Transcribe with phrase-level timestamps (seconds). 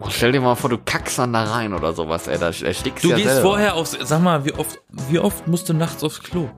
[0.00, 2.38] Oh, stell dir mal vor, du kackst dann da rein oder sowas, ey.
[2.38, 3.42] Da erstickst Du ja gehst selber.
[3.42, 6.48] vorher aufs, sag mal, wie oft, wie oft musst du nachts aufs Klo?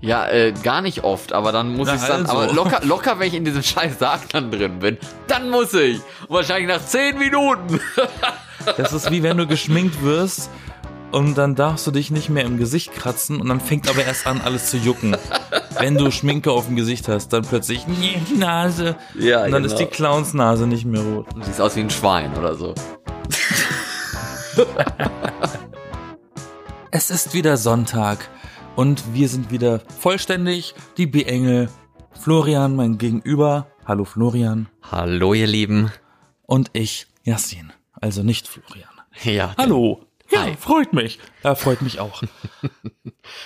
[0.00, 2.32] Ja, äh, gar nicht oft, aber dann muss ich dann, also.
[2.36, 5.96] aber locker, locker, wenn ich in diesem scheiß Sarg dann drin bin, dann muss ich.
[6.28, 7.80] Und wahrscheinlich nach 10 Minuten.
[8.76, 10.50] Das ist wie wenn du geschminkt wirst
[11.12, 14.26] und dann darfst du dich nicht mehr im Gesicht kratzen und dann fängt aber erst
[14.26, 15.16] an, alles zu jucken.
[15.78, 18.96] Wenn du Schminke auf dem Gesicht hast, dann plötzlich nee, Nase.
[19.18, 19.74] Ja, und dann genau.
[19.74, 21.26] ist die Clownsnase nicht mehr rot.
[21.34, 22.74] Du siehst aus wie ein Schwein oder so.
[26.92, 28.30] Es ist wieder Sonntag
[28.74, 30.74] und wir sind wieder vollständig.
[30.96, 31.68] Die B-Engel,
[32.12, 33.66] Florian, mein Gegenüber.
[33.84, 34.68] Hallo Florian.
[34.90, 35.92] Hallo, ihr Lieben.
[36.46, 37.70] Und ich, Yassin.
[37.92, 38.88] Also nicht Florian.
[39.24, 39.54] Ja.
[39.58, 40.05] Hallo.
[40.36, 40.56] Ja, Hi.
[40.58, 41.18] freut mich.
[41.42, 42.22] Ja, freut mich auch.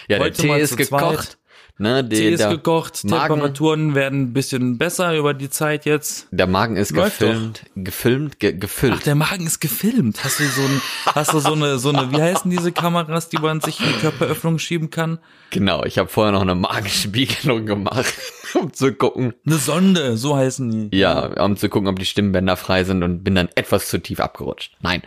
[0.08, 1.38] Ja, der Heute Tee ist gekocht.
[1.78, 5.86] Ne, die, Tee ist der, gekocht, Magen- Temperaturen werden ein bisschen besser über die Zeit
[5.86, 6.26] jetzt.
[6.30, 8.96] der Magen ist Läuft gefilmt, gefilmt, ge gefüllt.
[8.98, 10.22] Ach, der Magen ist gefilmt.
[10.22, 13.38] Hast du so ein, hast du so eine, so eine, wie heißen diese Kameras, die
[13.38, 15.18] man sich in die Körperöffnung schieben kann?
[15.52, 18.12] genau, ich habe vorher noch eine Magenspiegelung gemacht,
[18.60, 19.32] um zu gucken.
[19.46, 20.96] Eine Sonde, so heißen die.
[20.98, 24.20] Ja, um zu gucken, ob die Stimmbänder frei sind und bin dann etwas zu tief
[24.20, 24.76] abgerutscht.
[24.82, 25.02] Nein.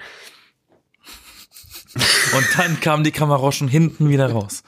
[1.95, 4.63] Und dann kam die Kamera schon hinten wieder raus.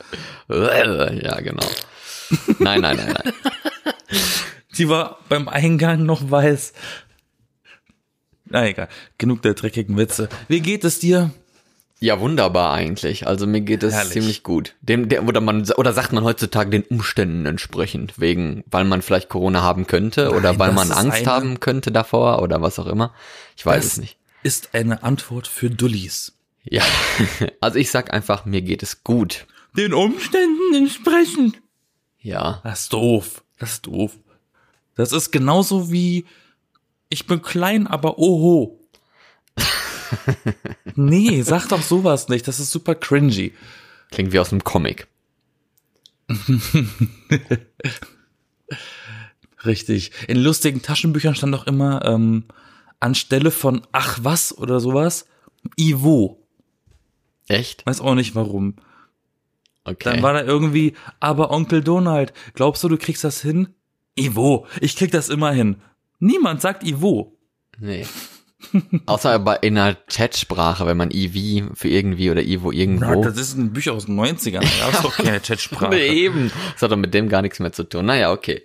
[0.50, 1.66] Ja, genau.
[2.60, 3.34] Nein, nein, nein, nein.
[4.78, 6.74] Die war beim Eingang noch weiß.
[8.46, 10.30] Na egal, genug der dreckigen Witze.
[10.48, 11.32] Wie geht es dir?
[12.00, 13.26] Ja, wunderbar eigentlich.
[13.26, 14.14] Also mir geht es Herrlich.
[14.14, 14.76] ziemlich gut.
[14.82, 19.30] Dem, der, oder man, oder sagt man heutzutage den Umständen entsprechend, wegen, weil man vielleicht
[19.30, 22.78] Corona haben könnte oder Nein, weil das man Angst eine- haben könnte davor oder was
[22.78, 23.14] auch immer.
[23.56, 24.18] Ich weiß es nicht.
[24.44, 26.35] Ist eine Antwort für Dullis.
[26.66, 26.84] Ja,
[27.62, 29.46] also ich sag einfach, mir geht es gut.
[29.78, 31.62] Den Umständen entsprechend.
[32.20, 33.44] Ja, Das ist doof.
[33.60, 34.18] Das ist doof.
[34.96, 36.26] Das ist genauso wie
[37.10, 38.80] ich bin klein, aber oho.
[40.96, 42.48] nee, sag doch sowas nicht.
[42.48, 43.54] Das ist super cringy.
[44.12, 45.08] klingt wie aus einem Comic.
[49.66, 50.12] Richtig.
[50.28, 52.46] In lustigen Taschenbüchern stand doch immer ähm,
[53.00, 55.28] anstelle von ach was oder sowas
[55.78, 56.45] Ivo.
[57.48, 57.86] Echt?
[57.86, 58.76] Weiß auch nicht warum.
[59.84, 60.12] Okay.
[60.12, 63.70] Dann war da irgendwie, aber Onkel Donald, glaubst du, du kriegst das hin?
[64.18, 65.76] Ivo, ich krieg das immer hin.
[66.20, 67.38] Niemand sagt Ivo.
[67.80, 68.06] nee.
[69.06, 73.22] Außer bei in einer Chatsprache, wenn man EV für irgendwie oder Ivo irgendwo.
[73.24, 74.62] Das ist ein Bücher aus den 90ern.
[74.62, 75.90] Da gab's doch keine Chatsprache.
[75.94, 76.52] Nee, eben.
[76.74, 78.06] Das hat doch mit dem gar nichts mehr zu tun.
[78.06, 78.64] Naja, okay.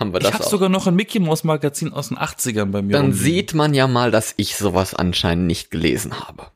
[0.00, 0.50] Haben wir Ich das habe auch.
[0.50, 2.94] sogar noch ein Mickey Mouse Magazin aus den 80ern bei mir.
[2.94, 3.22] Dann rumliegen.
[3.24, 6.48] sieht man ja mal, dass ich sowas anscheinend nicht gelesen habe.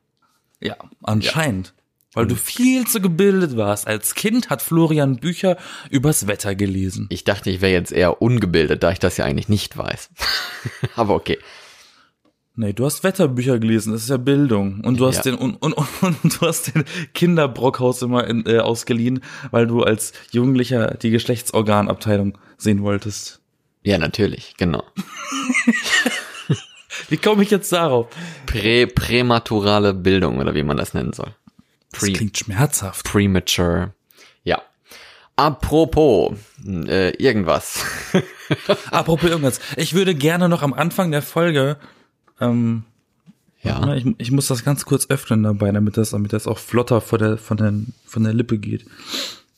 [0.63, 1.73] Ja, anscheinend.
[2.15, 3.87] Weil du viel zu gebildet warst.
[3.87, 5.57] Als Kind hat Florian Bücher
[5.89, 7.07] übers Wetter gelesen.
[7.09, 10.11] Ich dachte, ich wäre jetzt eher ungebildet, da ich das ja eigentlich nicht weiß.
[10.95, 11.39] Aber okay.
[12.55, 14.81] Nee, du hast Wetterbücher gelesen, das ist ja Bildung.
[14.81, 15.31] Und du hast Ja.
[15.31, 15.87] den und, und, und,
[16.23, 16.83] und du hast den
[17.15, 23.41] Kinderbrockhaus immer in, äh, ausgeliehen, weil du als Jugendlicher die Geschlechtsorganabteilung sehen wolltest.
[23.81, 24.83] Ja, natürlich, genau.
[27.13, 28.07] Wie komme ich jetzt darauf?
[28.47, 31.35] Prä prämaturale Bildung oder wie man das nennen soll.
[31.91, 33.05] Das Pre klingt schmerzhaft.
[33.05, 33.93] premature.
[34.43, 34.63] Ja.
[35.35, 36.35] Apropos,
[36.65, 37.85] äh, irgendwas.
[38.89, 39.59] Apropos irgendwas.
[39.77, 41.77] Ich würde gerne noch am Anfang der Folge,
[42.41, 42.83] ähm,
[43.61, 43.93] ja.
[43.93, 47.19] ich, ich muss das ganz kurz öffnen dabei, damit das, damit das auch flotter von
[47.19, 47.73] der, von der,
[48.07, 48.85] von der Lippe geht.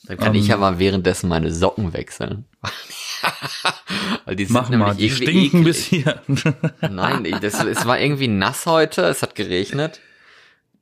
[0.07, 0.41] Dann kann Ähm.
[0.41, 2.45] ich ja mal währenddessen meine Socken wechseln.
[4.25, 5.63] Weil die sind Mach mal, die stinken eklig.
[5.63, 6.21] bis hier.
[6.81, 9.99] Nein, das, es war irgendwie nass heute, es hat geregnet.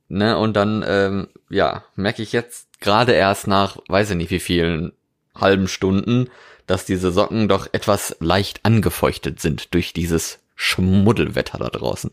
[0.08, 4.38] Ne, und dann, ähm, ja, merke ich jetzt gerade erst nach, weiß ich nicht wie
[4.40, 4.92] vielen
[5.34, 6.28] halben Stunden,
[6.66, 12.10] dass diese Socken doch etwas leicht angefeuchtet sind durch dieses Schmuddelwetter da draußen.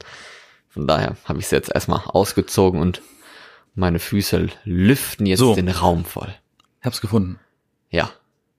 [0.69, 3.01] Von daher habe ich sie jetzt erstmal ausgezogen und
[3.75, 5.53] meine Füße lüften jetzt So.
[5.55, 6.33] den Raum voll.
[6.81, 7.39] Ich hab's gefunden.
[7.91, 8.09] Ja.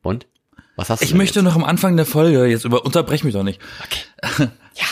[0.03, 0.27] Und?
[0.77, 1.45] Was hast du Ich möchte jetzt?
[1.45, 3.61] noch am Anfang der Folge, jetzt über, unterbrech mich doch nicht.
[3.85, 4.49] Okay.
[4.75, 4.87] Ja.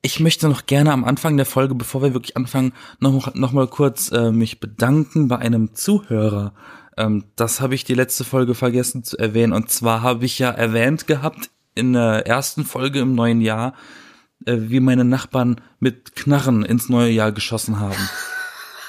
[0.00, 3.66] Ich möchte noch gerne am Anfang der Folge, bevor wir wirklich anfangen, noch, noch mal
[3.66, 6.54] kurz äh, mich bedanken bei einem Zuhörer.
[6.96, 9.52] Ähm, das habe ich die letzte Folge vergessen zu erwähnen.
[9.52, 13.74] Und zwar habe ich ja erwähnt gehabt in der ersten Folge im neuen Jahr,
[14.44, 17.96] äh, wie meine Nachbarn mit Knarren ins neue Jahr geschossen haben.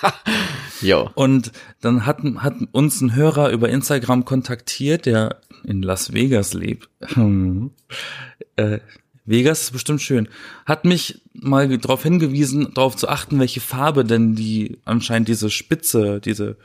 [0.82, 1.10] Jo.
[1.16, 6.90] Und dann hat, hat uns ein Hörer über Instagram kontaktiert, der in Las Vegas lebt.
[7.14, 7.72] Hm.
[8.58, 8.80] äh,
[9.26, 10.28] Vegas ist bestimmt schön.
[10.66, 16.20] Hat mich mal darauf hingewiesen, darauf zu achten, welche Farbe denn die anscheinend diese Spitze,
[16.20, 16.58] diese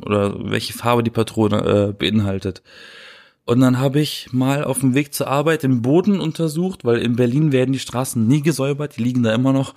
[0.00, 2.62] oder welche Farbe die Patrone äh, beinhaltet.
[3.48, 7.16] Und dann habe ich mal auf dem Weg zur Arbeit den Boden untersucht, weil in
[7.16, 9.74] Berlin werden die Straßen nie gesäubert, die liegen da immer noch.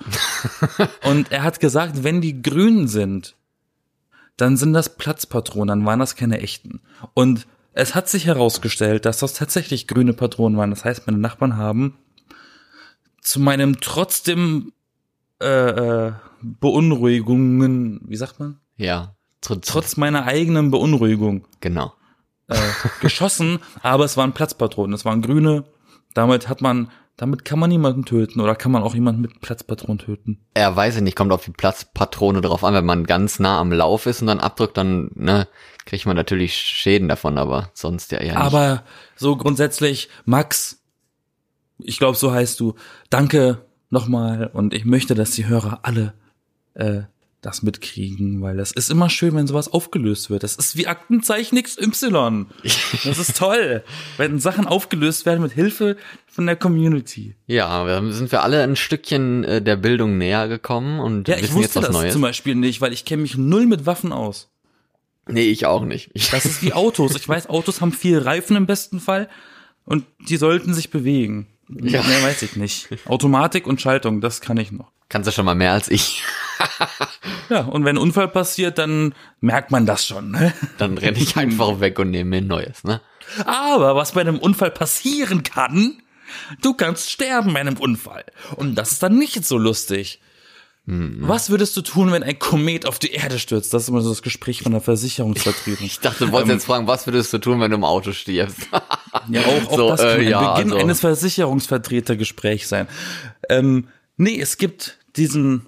[1.06, 3.38] und er hat gesagt, wenn die grün sind,
[4.36, 6.82] dann sind das Platzpatronen, dann waren das keine echten.
[7.14, 10.72] Und es hat sich herausgestellt, dass das tatsächlich grüne Patronen waren.
[10.72, 11.98] Das heißt, meine Nachbarn haben
[13.22, 14.74] zu meinem trotzdem
[15.42, 18.60] äh, äh, Beunruhigungen, wie sagt man?
[18.76, 19.16] Ja.
[19.40, 21.48] Trotz, trotz meiner eigenen Beunruhigung.
[21.62, 21.94] Genau
[22.52, 25.64] äh, geschossen, aber es waren Platzpatronen, es waren grüne.
[26.14, 30.00] Damit hat man, damit kann man niemanden töten oder kann man auch jemanden mit Platzpatronen
[30.00, 30.40] töten.
[30.54, 32.74] Er weiß ich nicht, kommt auf die Platzpatrone drauf an.
[32.74, 35.48] Wenn man ganz nah am Lauf ist und dann abdrückt, dann ne,
[35.86, 38.44] kriegt man natürlich Schäden davon, aber sonst ja eher nicht.
[38.44, 38.84] Aber
[39.16, 40.82] so grundsätzlich, Max,
[41.80, 42.76] ich glaube, so heißt du,
[43.10, 46.14] danke nochmal und ich möchte, dass die Hörer alle
[46.74, 47.04] äh,
[47.42, 50.44] das mitkriegen, weil das ist immer schön, wenn sowas aufgelöst wird.
[50.44, 52.46] Das ist wie Aktenzeichen XY.
[53.04, 53.84] Das ist toll,
[54.18, 55.98] wenn Sachen aufgelöst werden mit Hilfe
[56.28, 57.36] von der Community.
[57.48, 61.52] Ja, wir sind wir alle ein Stückchen äh, der Bildung näher gekommen und ja, ich
[61.54, 62.14] wusste das Neues.
[62.14, 64.50] zum Beispiel nicht, weil ich kenne mich null mit Waffen aus.
[65.28, 66.12] Nee, ich auch nicht.
[66.32, 67.16] das ist wie Autos.
[67.16, 69.30] Ich weiß, Autos haben vier Reifen im besten Fall
[69.84, 71.48] und die sollten sich bewegen.
[71.70, 72.04] Ja.
[72.04, 72.88] Mehr weiß ich nicht.
[73.06, 74.92] Automatik und Schaltung, das kann ich noch.
[75.10, 76.24] Kannst du schon mal mehr als ich.
[77.50, 80.32] Ja, und wenn ein Unfall passiert, dann merkt man das schon.
[80.32, 80.54] Ne?
[80.78, 83.02] Dann renne ich einfach weg und nehme mir ein neues, ne?
[83.46, 86.02] Aber was bei einem Unfall passieren kann,
[86.62, 88.26] du kannst sterben bei einem Unfall.
[88.56, 90.20] Und das ist dann nicht so lustig.
[90.86, 91.20] Mhm.
[91.22, 93.74] Was würdest du tun, wenn ein Komet auf die Erde stürzt?
[93.74, 95.86] Das ist immer so das Gespräch von der Versicherungsvertretung.
[95.86, 98.12] Ich dachte, du wolltest ähm, jetzt fragen, was würdest du tun, wenn du im Auto
[98.14, 98.68] stirbst?
[99.30, 100.84] ja, auch, auch so, das kann äh, ein ja, Beginn also.
[100.84, 102.88] eines Versicherungsvertretergesprächs sein.
[103.48, 105.68] Ähm, nee, es gibt diesen,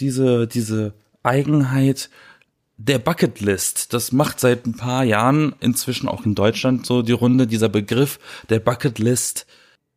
[0.00, 2.10] diese, diese Eigenheit
[2.76, 3.92] der Bucketlist.
[3.92, 8.18] Das macht seit ein paar Jahren inzwischen auch in Deutschland so die Runde, dieser Begriff
[8.48, 9.46] der Bucketlist.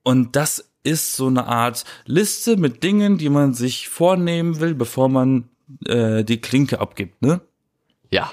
[0.03, 5.09] Und das ist so eine Art Liste mit Dingen, die man sich vornehmen will, bevor
[5.09, 5.49] man
[5.85, 7.41] äh, die Klinke abgibt, ne?
[8.11, 8.31] Ja.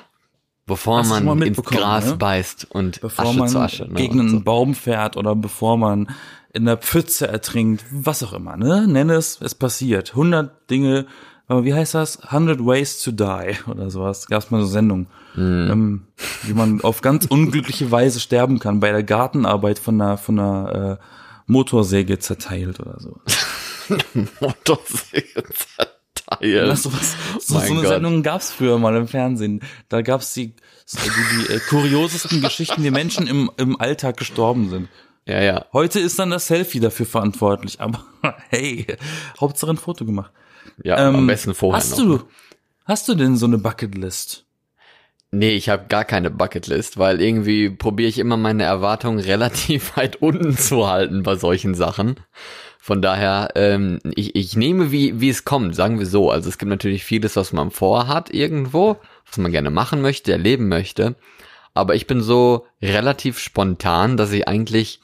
[0.65, 2.17] Bevor Hast man ins Gras ne?
[2.17, 3.95] beißt und bevor Asche man zu Asche, ne?
[3.95, 4.41] gegen einen so.
[4.41, 6.09] Baum fährt oder bevor man
[6.53, 8.87] in der Pfütze ertrinkt, was auch immer, ne?
[8.89, 10.11] Nenn es, es passiert.
[10.11, 11.07] 100 Dinge,
[11.49, 12.23] wie heißt das?
[12.23, 14.27] 100 Ways to Die oder sowas.
[14.27, 15.71] Gab's mal so Sendung, mm.
[15.71, 16.07] ähm,
[16.43, 20.99] wie man auf ganz unglückliche Weise sterben kann bei der Gartenarbeit von einer von einer
[21.01, 21.05] äh,
[21.47, 23.21] Motorsäge zerteilt oder so.
[24.41, 25.93] Motorsäge zerteilt.
[26.41, 27.87] Ja, sowas, so, so eine Gott.
[27.87, 29.61] Sendung gab's früher mal im Fernsehen.
[29.89, 30.55] Da gab's die,
[30.93, 34.89] die, die äh, kuriosesten Geschichten, wie Menschen im, im Alltag gestorben sind.
[35.25, 35.67] Ja, ja.
[35.73, 38.05] Heute ist dann das Selfie dafür verantwortlich, aber
[38.49, 38.87] hey,
[39.41, 40.33] Hauptsache ein Foto gemacht.
[40.83, 42.19] Ja, ähm, am besten vorher hast noch.
[42.19, 42.23] Du,
[42.85, 44.45] hast du denn so eine Bucketlist?
[45.33, 50.17] Nee, ich habe gar keine Bucketlist, weil irgendwie probiere ich immer meine Erwartungen relativ weit
[50.17, 52.17] unten zu halten bei solchen Sachen.
[52.79, 56.31] Von daher, ähm, ich, ich nehme, wie, wie es kommt, sagen wir so.
[56.31, 60.69] Also es gibt natürlich vieles, was man vorhat irgendwo, was man gerne machen möchte, erleben
[60.69, 61.17] möchte.
[61.75, 65.01] Aber ich bin so relativ spontan, dass ich eigentlich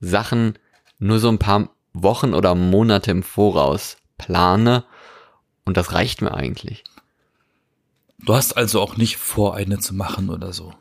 [0.00, 0.54] Sachen
[0.98, 4.84] nur so ein paar Wochen oder Monate im Voraus plane
[5.68, 6.82] und das reicht mir eigentlich.
[8.24, 10.72] Du hast also auch nicht vor, eine zu machen oder so.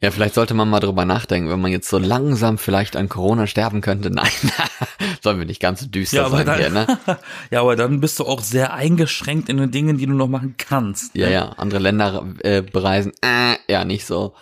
[0.00, 3.46] Ja, vielleicht sollte man mal drüber nachdenken, wenn man jetzt so langsam vielleicht an Corona
[3.46, 4.10] sterben könnte.
[4.14, 4.30] Nein,
[5.20, 6.98] sollen wir nicht ganz so düster ja, sein dann, hier, ne?
[7.50, 10.54] ja, aber dann bist du auch sehr eingeschränkt in den Dingen, die du noch machen
[10.58, 11.14] kannst.
[11.14, 11.32] Ja, ne?
[11.32, 14.34] ja, andere Länder äh, bereisen, äh, ja, nicht so.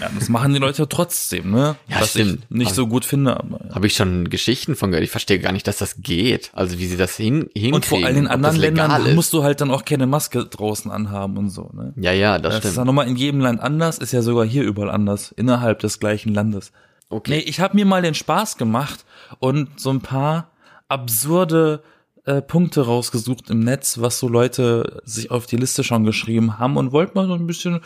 [0.00, 1.76] Ja, das machen die Leute trotzdem, ne?
[1.88, 2.44] Ja, Was stimmt.
[2.48, 3.42] ich nicht so gut finde.
[3.72, 5.04] Habe ich schon Geschichten von gehört.
[5.04, 6.50] Ich verstehe gar nicht, dass das geht.
[6.52, 7.74] Also wie sie das hin hinkriegen.
[7.74, 9.14] Und vor allem in anderen Ländern ist.
[9.14, 11.92] musst du halt dann auch keine Maske draußen anhaben und so, ne?
[11.96, 12.64] Ja, ja, das, das stimmt.
[12.64, 15.80] Das ist ja nochmal in jedem Land anders, ist ja sogar hier überall anders, innerhalb
[15.80, 16.72] des gleichen Landes.
[17.10, 17.36] Okay.
[17.36, 19.04] Nee, ich habe mir mal den Spaß gemacht
[19.38, 20.50] und so ein paar
[20.88, 21.82] absurde
[22.24, 26.76] äh, Punkte rausgesucht im Netz, was so Leute sich auf die Liste schon geschrieben haben
[26.76, 27.80] und wollte mal so ein bisschen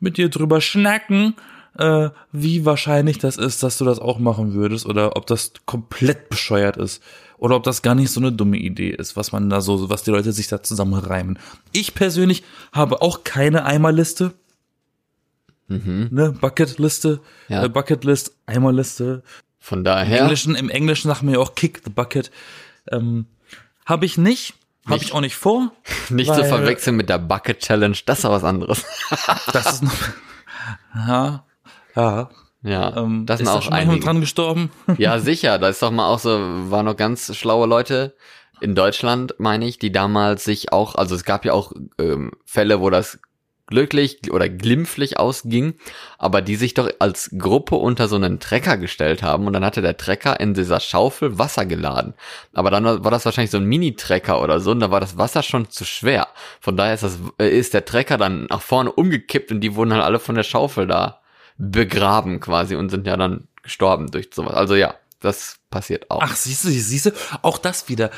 [0.00, 1.34] mit dir drüber schnacken,
[1.78, 6.28] äh, wie wahrscheinlich das ist, dass du das auch machen würdest oder ob das komplett
[6.28, 7.02] bescheuert ist
[7.38, 10.02] oder ob das gar nicht so eine dumme Idee ist, was man da so, was
[10.02, 11.38] die Leute sich da zusammenreimen.
[11.72, 14.32] Ich persönlich habe auch keine Eimerliste.
[15.68, 16.08] Mhm.
[16.12, 17.64] Ne, Bucketliste, ja.
[17.64, 19.22] äh, Bucketlist, Eimerliste.
[19.58, 20.18] Von daher.
[20.18, 22.30] Im Englischen, im Englischen sagt man ja auch Kick the Bucket.
[22.90, 23.26] Ähm,
[23.84, 24.54] habe ich nicht.
[24.86, 25.72] Habe ich auch nicht vor.
[26.10, 28.84] Nicht zu verwechseln mit der Bucket Challenge, das ist was anderes.
[29.52, 29.92] das ist noch.
[31.06, 31.44] Ja,
[31.94, 32.30] ja.
[32.62, 34.04] Ja, ähm, das sind auch einige.
[34.04, 34.70] dran gestorben.
[34.98, 35.58] Ja, sicher.
[35.58, 36.30] Da ist doch mal auch so,
[36.70, 38.16] waren noch ganz schlaue Leute
[38.60, 42.80] in Deutschland, meine ich, die damals sich auch, also es gab ja auch ähm, Fälle,
[42.80, 43.18] wo das
[43.66, 45.74] glücklich oder glimpflich ausging,
[46.18, 49.82] aber die sich doch als Gruppe unter so einen Trecker gestellt haben und dann hatte
[49.82, 52.14] der Trecker in dieser Schaufel Wasser geladen.
[52.52, 55.42] Aber dann war das wahrscheinlich so ein Mini-Trecker oder so und da war das Wasser
[55.42, 56.28] schon zu schwer.
[56.60, 59.92] Von daher ist das, äh, ist der Trecker dann nach vorne umgekippt und die wurden
[59.92, 61.20] halt alle von der Schaufel da
[61.58, 64.54] begraben quasi und sind ja dann gestorben durch sowas.
[64.54, 66.20] Also ja, das passiert auch.
[66.22, 67.10] Ach, siehst du, siehst du,
[67.42, 68.10] auch das wieder.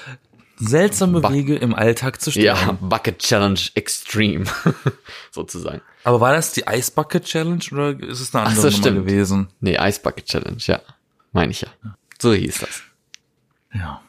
[0.59, 2.61] Seltsame Ba- Wege im Alltag zu sterben.
[2.61, 4.45] ja, Bucket Challenge Extreme,
[5.31, 5.81] sozusagen.
[6.05, 8.79] Aber war das die Ice Bucket Challenge oder ist es eine Ach andere so, Nummer
[8.91, 9.07] stimmt.
[9.07, 9.49] gewesen?
[9.61, 10.81] Nee, Ice Bucket Challenge, ja.
[11.33, 11.69] Meine ich ja.
[12.21, 12.83] So hieß das.
[13.75, 14.01] Ja.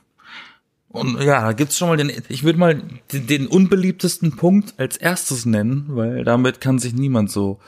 [0.88, 4.98] Und ja, da gibt's schon mal den, ich würde mal den, den unbeliebtesten Punkt als
[4.98, 7.60] erstes nennen, weil damit kann sich niemand so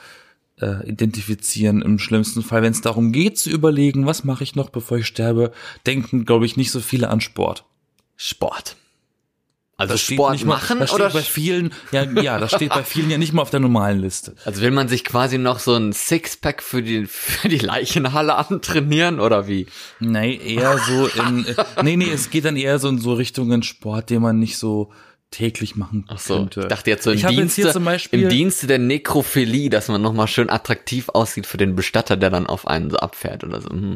[0.60, 2.64] äh, identifizieren im schlimmsten Fall.
[2.64, 5.52] Wenn es darum geht zu überlegen, was mache ich noch, bevor ich sterbe,
[5.86, 7.66] denken, glaube ich, nicht so viele an Sport.
[8.24, 8.76] Sport.
[9.78, 12.52] Also Das steht Sport nicht mal- machen das steht oder bei vielen, ja, ja, das
[12.54, 14.36] steht bei vielen ja nicht mal auf der normalen Liste.
[14.46, 19.20] also will man sich quasi noch so ein Sixpack für die für die Leichenhalle antrainieren
[19.20, 19.66] oder wie?
[20.00, 21.48] Nee, eher so in,
[21.82, 24.92] nee, nee, es geht dann eher so in so Richtungen Sport, den man nicht so
[25.32, 26.60] täglich machen Ach so, könnte.
[26.62, 28.78] ich dachte jetzt so im Ich hab jetzt hier Dienste zum Beispiel- im Dienste der
[28.78, 32.92] Nekrophilie, dass man noch mal schön attraktiv aussieht für den Bestatter, der dann auf einen
[32.92, 33.70] so abfährt oder so.
[33.70, 33.96] Hm.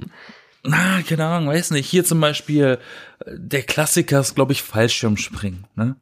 [0.66, 1.90] Na, keine Ahnung, weiß nicht.
[1.90, 2.80] Hier zum Beispiel,
[3.26, 5.96] äh, der Klassiker ist, glaube ich, Fallschirmspringen, ne?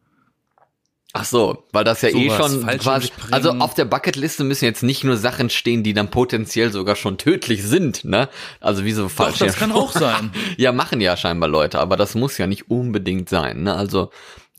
[1.16, 4.82] Ach so, weil das ja eh Sowas, schon quasi, also auf der Bucketliste müssen jetzt
[4.82, 8.30] nicht nur Sachen stehen, die dann potenziell sogar schon tödlich sind, ne?
[8.60, 9.48] Also wie so Doch, Fallschirm.
[9.48, 10.32] das kann auch sein.
[10.58, 13.76] Ja, machen ja scheinbar Leute, aber das muss ja nicht unbedingt sein, ne?
[13.76, 14.10] Also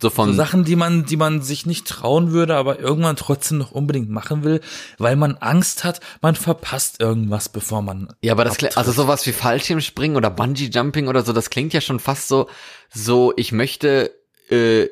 [0.01, 3.59] so So vom Sachen, die man, die man sich nicht trauen würde, aber irgendwann trotzdem
[3.59, 4.61] noch unbedingt machen will,
[4.99, 8.13] weil man Angst hat, man verpasst irgendwas, bevor man.
[8.23, 11.73] Ja, aber das klingt, also sowas wie Fallschirmspringen oder Bungee Jumping oder so, das klingt
[11.73, 12.49] ja schon fast so
[12.93, 14.13] so ich möchte
[14.51, 14.89] äh,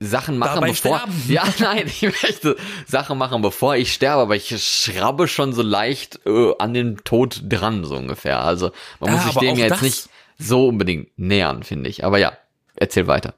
[0.00, 1.12] Sachen machen, Dabei bevor sterben.
[1.28, 6.20] Ja, nein, ich möchte Sachen machen, bevor ich sterbe, aber ich schrabbe schon so leicht
[6.26, 8.40] äh, an den Tod dran so ungefähr.
[8.40, 12.04] Also, man Ja, muss sich dem ja jetzt nicht so unbedingt nähern, finde ich.
[12.04, 12.32] Aber ja,
[12.74, 13.34] erzähl weiter.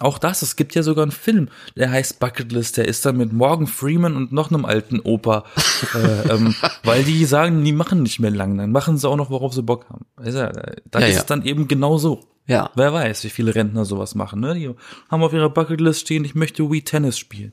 [0.00, 3.32] Auch das, es gibt ja sogar einen Film, der heißt Bucketlist, der ist dann mit
[3.32, 5.44] Morgan Freeman und noch einem alten Opa,
[5.94, 9.30] äh, ähm, weil die sagen, die machen nicht mehr lang, dann machen sie auch noch,
[9.30, 10.04] worauf sie Bock haben.
[10.16, 11.20] Weißt du, äh, dann Ja, ist ja.
[11.20, 12.20] es dann eben genau so.
[12.50, 12.70] Ja.
[12.74, 14.54] Wer weiß, wie viele Rentner sowas machen, ne?
[14.54, 14.74] Die
[15.08, 17.52] haben auf ihrer Bucketlist stehen, ich möchte Wii Tennis spielen.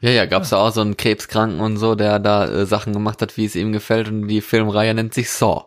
[0.00, 3.22] Ja, ja, gab's da auch so einen Krebskranken und so, der da äh, Sachen gemacht
[3.22, 5.64] hat, wie es ihm gefällt und die Filmreihe nennt sich Saw.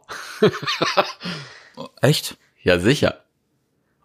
[2.01, 2.37] Echt?
[2.63, 3.25] Ja, sicher.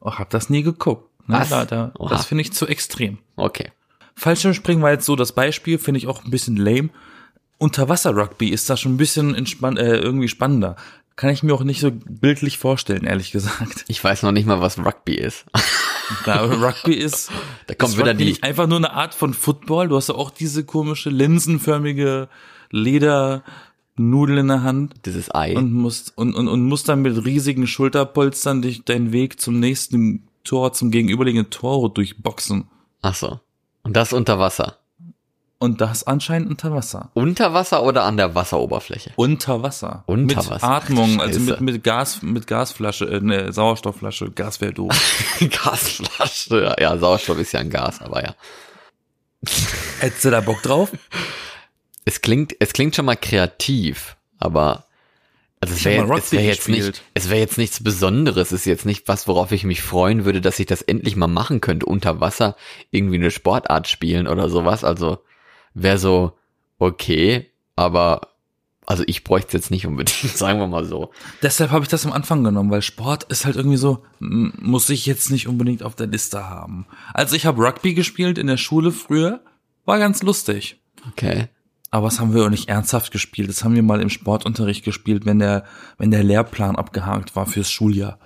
[0.00, 1.08] Oh, hab das nie geguckt.
[1.28, 1.38] Ne?
[1.38, 1.50] Was?
[1.50, 3.18] Da, da, das finde ich zu extrem.
[3.36, 3.70] Okay.
[4.16, 6.90] Fallschirmspringen war jetzt so das Beispiel, finde ich auch ein bisschen lame.
[7.58, 10.74] Unterwasser-Rugby ist da schon ein bisschen entspann äh, irgendwie spannender.
[11.16, 13.84] Kann ich mir auch nicht so bildlich vorstellen, ehrlich gesagt.
[13.88, 15.44] Ich weiß noch nicht mal, was Rugby ist.
[16.26, 17.30] Aber Rugby ist,
[17.68, 19.88] Da kommt ist wieder Rugby die- einfach nur eine Art von Football.
[19.88, 22.28] Du hast ja auch diese komische linsenförmige
[22.70, 25.56] Ledernudel in der Hand Dieses Ei.
[25.56, 30.26] und musst und, und, und musst dann mit riesigen Schulterpolstern dich deinen Weg zum nächsten
[30.42, 32.68] Tor, zum gegenüberliegenden Tor durchboxen.
[33.02, 33.40] Ach so.
[33.82, 34.78] Und das unter Wasser.
[35.64, 37.08] Und das anscheinend unter Wasser.
[37.14, 39.12] Unter Wasser oder an der Wasseroberfläche?
[39.16, 40.04] Unter Wasser.
[40.04, 40.62] Unter mit Wasser.
[40.62, 44.92] Atmung, also mit, mit Gas, mit Gasflasche, äh, ne, Sauerstoffflasche, Gas wäre doof.
[45.64, 46.64] Gasflasche.
[46.64, 48.34] Ja, ja, Sauerstoff ist ja ein Gas, aber ja.
[50.00, 50.92] Hättest du da Bock drauf?
[52.04, 54.84] Es klingt, es klingt schon mal kreativ, aber
[55.62, 58.48] also es wäre wär jetzt nicht, es wäre jetzt nichts Besonderes.
[58.48, 61.26] Es ist jetzt nicht was, worauf ich mich freuen würde, dass ich das endlich mal
[61.26, 61.86] machen könnte.
[61.86, 62.54] Unter Wasser
[62.90, 64.84] irgendwie eine Sportart spielen oder sowas.
[64.84, 65.24] Also
[65.74, 66.32] wäre so
[66.78, 68.28] okay, aber
[68.86, 71.10] also ich bräuchte es jetzt nicht unbedingt, sagen wir mal so.
[71.42, 75.06] Deshalb habe ich das am Anfang genommen, weil Sport ist halt irgendwie so, muss ich
[75.06, 76.86] jetzt nicht unbedingt auf der Liste haben.
[77.12, 79.40] Also ich habe Rugby gespielt in der Schule früher,
[79.84, 80.80] war ganz lustig.
[81.12, 81.48] Okay.
[81.90, 83.48] Aber das haben wir auch nicht ernsthaft gespielt.
[83.48, 85.64] Das haben wir mal im Sportunterricht gespielt, wenn der,
[85.96, 88.18] wenn der Lehrplan abgehakt war fürs Schuljahr.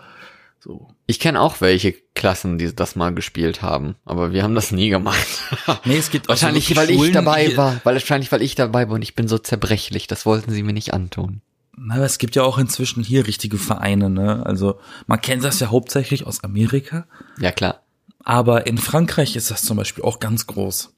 [0.61, 0.88] So.
[1.07, 4.88] Ich kenne auch welche Klassen, die das mal gespielt haben, aber wir haben das nie
[4.88, 5.27] gemacht.
[5.85, 8.88] Nee, es gibt wahrscheinlich, weil ich Schulen, dabei die- war, weil wahrscheinlich, weil ich dabei
[8.88, 10.07] war und ich bin so zerbrechlich.
[10.09, 11.41] Das wollten sie mir nicht antun.
[11.77, 14.45] Na, aber es gibt ja auch inzwischen hier richtige Vereine, ne?
[14.45, 17.07] Also man kennt das ja hauptsächlich aus Amerika,
[17.38, 17.83] Ja klar.
[18.25, 20.93] aber in Frankreich ist das zum Beispiel auch ganz groß.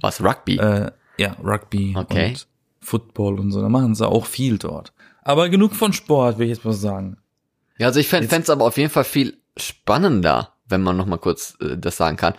[0.00, 0.58] Was Rugby?
[0.58, 2.28] Äh, ja, Rugby Okay.
[2.28, 2.46] und
[2.80, 4.92] Football und so, da machen sie auch viel dort.
[5.22, 7.16] Aber genug von Sport, will ich jetzt mal sagen.
[7.78, 11.18] Ja, also ich fände es aber auf jeden Fall viel spannender, wenn man noch mal
[11.18, 12.34] kurz äh, das sagen kann,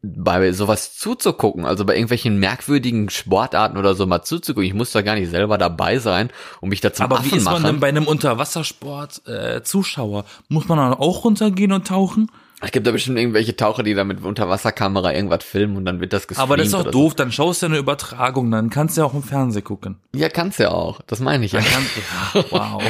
[0.00, 4.66] bei sowas zuzugucken, also bei irgendwelchen merkwürdigen Sportarten oder so mal zuzugucken.
[4.66, 7.38] Ich muss da gar nicht selber dabei sein und mich da zum Aber wie Affen
[7.38, 7.64] ist man machen.
[7.64, 10.24] denn bei einem Unterwassersport äh, Zuschauer?
[10.48, 12.30] Muss man dann auch runtergehen und tauchen?
[12.60, 16.12] Es gibt da bestimmt irgendwelche Taucher, die da mit Unterwasserkamera irgendwas filmen und dann wird
[16.12, 16.48] das gestreamt.
[16.48, 19.06] Aber das ist doch oder doof, dann schaust du eine Übertragung, dann kannst du ja
[19.06, 20.00] auch im Fernsehen gucken.
[20.12, 20.20] So.
[20.20, 21.00] Ja, kannst ja auch.
[21.06, 21.60] Das meine ich ja.
[21.60, 22.82] Dann kannst du, ja, wow.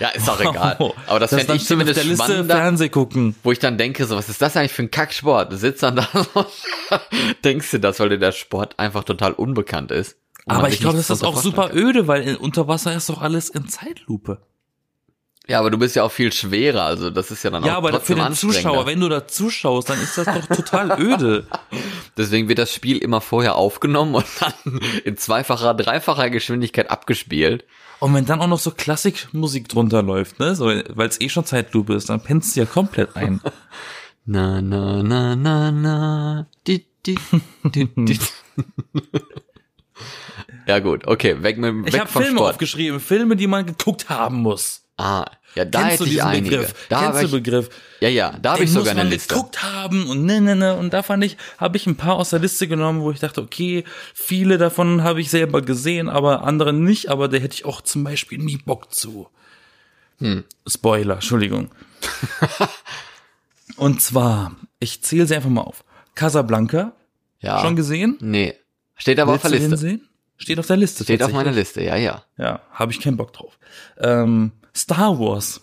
[0.00, 0.76] Ja, ist auch egal.
[1.06, 3.34] Aber das, Das fände ich zumindest der Liste spannender, Fernsehen gucken.
[3.42, 5.52] wo ich dann denke, so, was ist das eigentlich für ein Kacksport?
[5.52, 6.46] Du sitzt dann da und
[7.44, 10.16] denkst dir das, weil dir der Sport einfach total unbekannt ist.
[10.46, 13.22] Aber ich glaube, das ist auch super vorstellen öde, weil in- unter Wasser ist doch
[13.22, 14.36] alles in Zeitlupe.
[14.36, 14.44] kann.
[15.46, 17.76] Ja, aber du bist ja auch viel schwerer, also das ist ja dann Ja, auch
[17.78, 18.32] aber für trotzdem den.
[18.34, 21.46] Zuschauer, wenn du da zuschaust, dann ist das doch total öde.
[22.16, 27.64] Deswegen wird das Spiel immer vorher aufgenommen und dann in zweifacher, dreifacher Geschwindigkeit abgespielt.
[28.00, 31.44] Und wenn dann auch noch so Klassikmusik drunter läuft, ne, so, weil es eh schon
[31.44, 33.40] Zeitlupe ist, dann pennst du ja komplett ein.
[34.26, 36.46] Na, na, na, na, na.
[36.66, 37.18] Di, di,
[37.62, 38.18] di, di.
[40.66, 42.50] ja gut, okay, weg mit Ich weg habe vom Filme Sport.
[42.52, 44.82] aufgeschrieben, Filme, die man geguckt haben muss.
[44.96, 46.50] Ah, ja, da Kennst hätte du ich einige.
[46.56, 46.74] Begriff?
[46.88, 47.70] Da Kennst du ich, Begriff?
[48.00, 49.34] ja, ja, da habe ich sogar muss eine man Liste.
[49.34, 50.76] geguckt haben und ne, ne, ne.
[50.76, 53.40] Und da fand ich, habe ich ein paar aus der Liste genommen, wo ich dachte,
[53.40, 53.84] okay,
[54.14, 58.04] viele davon habe ich selber gesehen, aber andere nicht, aber da hätte ich auch zum
[58.04, 59.28] Beispiel nie Bock zu.
[60.18, 60.44] Hm.
[60.66, 61.70] Spoiler, Entschuldigung.
[63.76, 65.84] und zwar, ich zähle sie einfach mal auf.
[66.14, 66.92] Casablanca,
[67.40, 67.60] Ja.
[67.60, 68.16] schon gesehen?
[68.20, 68.54] Nee.
[68.96, 70.00] Steht aber Willst auf der Liste.
[70.36, 71.04] Steht auf der Liste.
[71.04, 71.52] Steht auf meiner.
[71.52, 72.24] Liste, ja, ja.
[72.38, 73.58] Ja, habe ich keinen Bock drauf.
[73.98, 75.60] Ähm, Star Wars.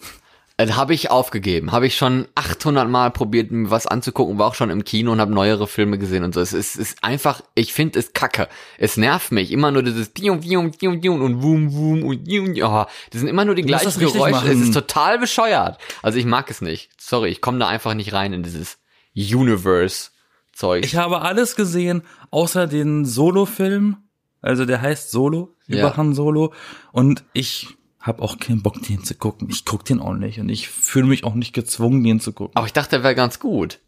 [0.58, 1.72] Äh, Habe ich aufgegeben.
[1.72, 5.20] Habe ich schon 800 Mal probiert, mir was anzugucken, war auch schon im Kino und
[5.20, 6.41] habe neuere Filme gesehen und so.
[6.41, 8.48] Es ist, ist einfach, ich finde es kacke.
[8.77, 9.51] Es nervt mich.
[9.51, 13.27] Immer nur dieses Dium, Dium, Dium, Dium und Wum, Wum und Dium, oh, Das sind
[13.27, 14.51] immer nur die gleichen Geräusche.
[14.51, 15.77] Es ist total bescheuert.
[16.03, 16.89] Also ich mag es nicht.
[17.00, 18.77] Sorry, ich komme da einfach nicht rein in dieses
[19.15, 20.86] Universe-Zeug.
[20.86, 23.98] Ich habe alles gesehen, außer den Solo-Film.
[24.41, 25.80] Also der heißt Solo, Ja.
[25.80, 26.53] über Han Solo.
[26.91, 27.68] Und ich
[28.01, 29.48] habe auch keinen Bock, den zu gucken.
[29.50, 30.39] Ich guck den auch nicht.
[30.39, 32.55] Und ich fühle mich auch nicht gezwungen, den zu gucken.
[32.55, 33.79] Aber ich dachte, der wäre ganz gut.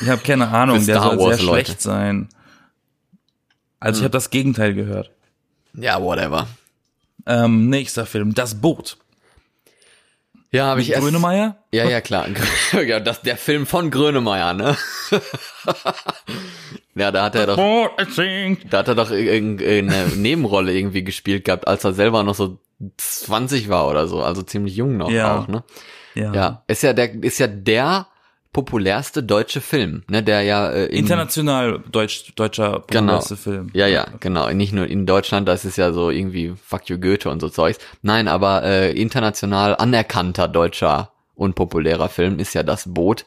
[0.00, 1.64] Ich habe keine Ahnung, der soll Wars, sehr Leute.
[1.64, 2.28] schlecht sein.
[3.80, 5.10] Also ich habe das Gegenteil gehört.
[5.72, 6.48] Ja, whatever.
[7.26, 8.98] Ähm, nächster Film, Das Boot.
[10.50, 11.02] Ja, habe ich erst.
[11.02, 11.56] Grönemeyer?
[11.72, 12.26] Ja, ja, klar.
[12.86, 14.76] ja, das, der Film von Grönemeyer, ne?
[16.94, 21.84] ja, da hat er doch, da hat er doch irgendeine Nebenrolle irgendwie gespielt gehabt, als
[21.84, 22.58] er selber noch so
[22.96, 25.38] 20 war oder so, also ziemlich jung noch Ja.
[25.38, 25.64] auch, ne?
[26.14, 26.32] Ja.
[26.32, 28.06] Ja, ist ja der, ist ja der
[28.52, 33.00] populärste deutsche Film, ne, der ja äh, in, International deutsch, deutscher Genau.
[33.02, 33.70] populärste Film.
[33.72, 34.48] Ja, ja, genau.
[34.50, 37.78] Nicht nur in Deutschland, das ist ja so irgendwie Fuck you Goethe und so Zeugs.
[38.02, 43.26] Nein, aber äh, international anerkannter deutscher und populärer Film ist ja das Boot.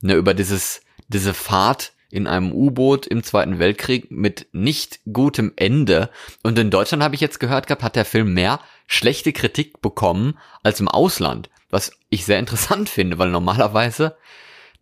[0.00, 6.10] Ne, über dieses, diese Fahrt in einem U-Boot im Zweiten Weltkrieg mit nicht gutem Ende.
[6.42, 10.38] Und in Deutschland habe ich jetzt gehört gehabt, hat der Film mehr schlechte Kritik bekommen
[10.62, 11.50] als im Ausland.
[11.70, 14.16] Was ich sehr interessant finde, weil normalerweise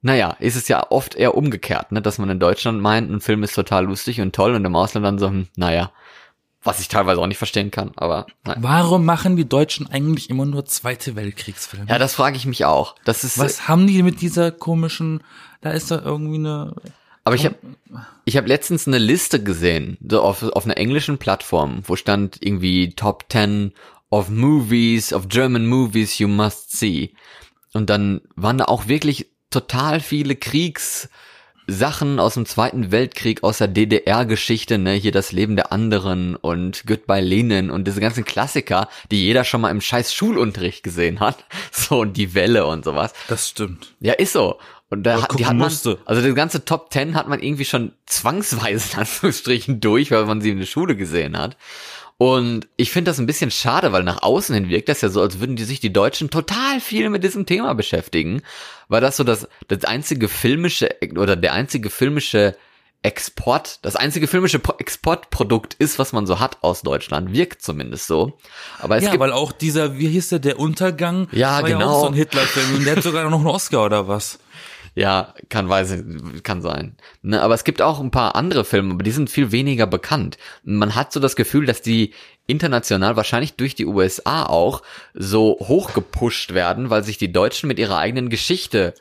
[0.02, 3.42] naja, ist es ja oft eher umgekehrt, ne, dass man in Deutschland meint, ein Film
[3.42, 5.90] ist total lustig und toll und im Ausland dann so, hm, naja,
[6.62, 8.58] was ich teilweise auch nicht verstehen kann, aber naja.
[8.60, 11.86] Warum machen die Deutschen eigentlich immer nur Zweite Weltkriegsfilme?
[11.88, 12.94] Ja, das frage ich mich auch.
[13.04, 15.22] Das ist, Was haben die mit dieser komischen,
[15.60, 16.74] da ist doch irgendwie eine,
[17.26, 17.56] aber ich habe
[18.24, 22.94] ich hab letztens eine Liste gesehen, so auf, auf einer englischen Plattform, wo stand irgendwie
[22.94, 23.72] Top 10
[24.10, 27.14] of Movies, of German Movies you must see.
[27.72, 33.68] Und dann waren da auch wirklich total viele Kriegssachen aus dem Zweiten Weltkrieg, aus der
[33.68, 39.24] DDR-Geschichte, ne, hier das Leben der anderen und Goodbye Lenin und diese ganzen Klassiker, die
[39.24, 41.44] jeder schon mal im scheiß Schulunterricht gesehen hat.
[41.72, 43.12] So, und die Welle und sowas.
[43.28, 43.94] das stimmt.
[44.00, 44.58] Ja, ist so.
[44.88, 45.98] Und da hat, die hat man, musste.
[46.04, 50.40] also die ganze Top Ten hat man irgendwie schon zwangsweise in Anführungsstrichen durch, weil man
[50.40, 51.56] sie in der Schule gesehen hat.
[52.18, 55.20] Und ich finde das ein bisschen schade, weil nach außen hin wirkt das ja so,
[55.20, 58.42] als würden die sich die Deutschen total viel mit diesem Thema beschäftigen,
[58.88, 62.56] weil das so das, das einzige filmische oder der einzige filmische
[63.02, 68.06] Export, das einzige filmische Pro- Exportprodukt ist, was man so hat aus Deutschland, wirkt zumindest
[68.06, 68.38] so.
[68.78, 71.80] Aber es ja, gibt weil auch dieser, wie hieß der, der Untergang, Ja, war genau.
[71.80, 74.38] ja auch so ein Hitler-Film und der hat sogar noch einen Oscar oder was.
[74.96, 76.04] Ja, kann weiß,
[76.42, 76.96] kann sein.
[77.20, 80.38] Ne, aber es gibt auch ein paar andere Filme, aber die sind viel weniger bekannt.
[80.64, 82.14] Man hat so das Gefühl, dass die
[82.46, 84.80] international wahrscheinlich durch die USA auch
[85.12, 88.94] so hochgepusht werden, weil sich die Deutschen mit ihrer eigenen Geschichte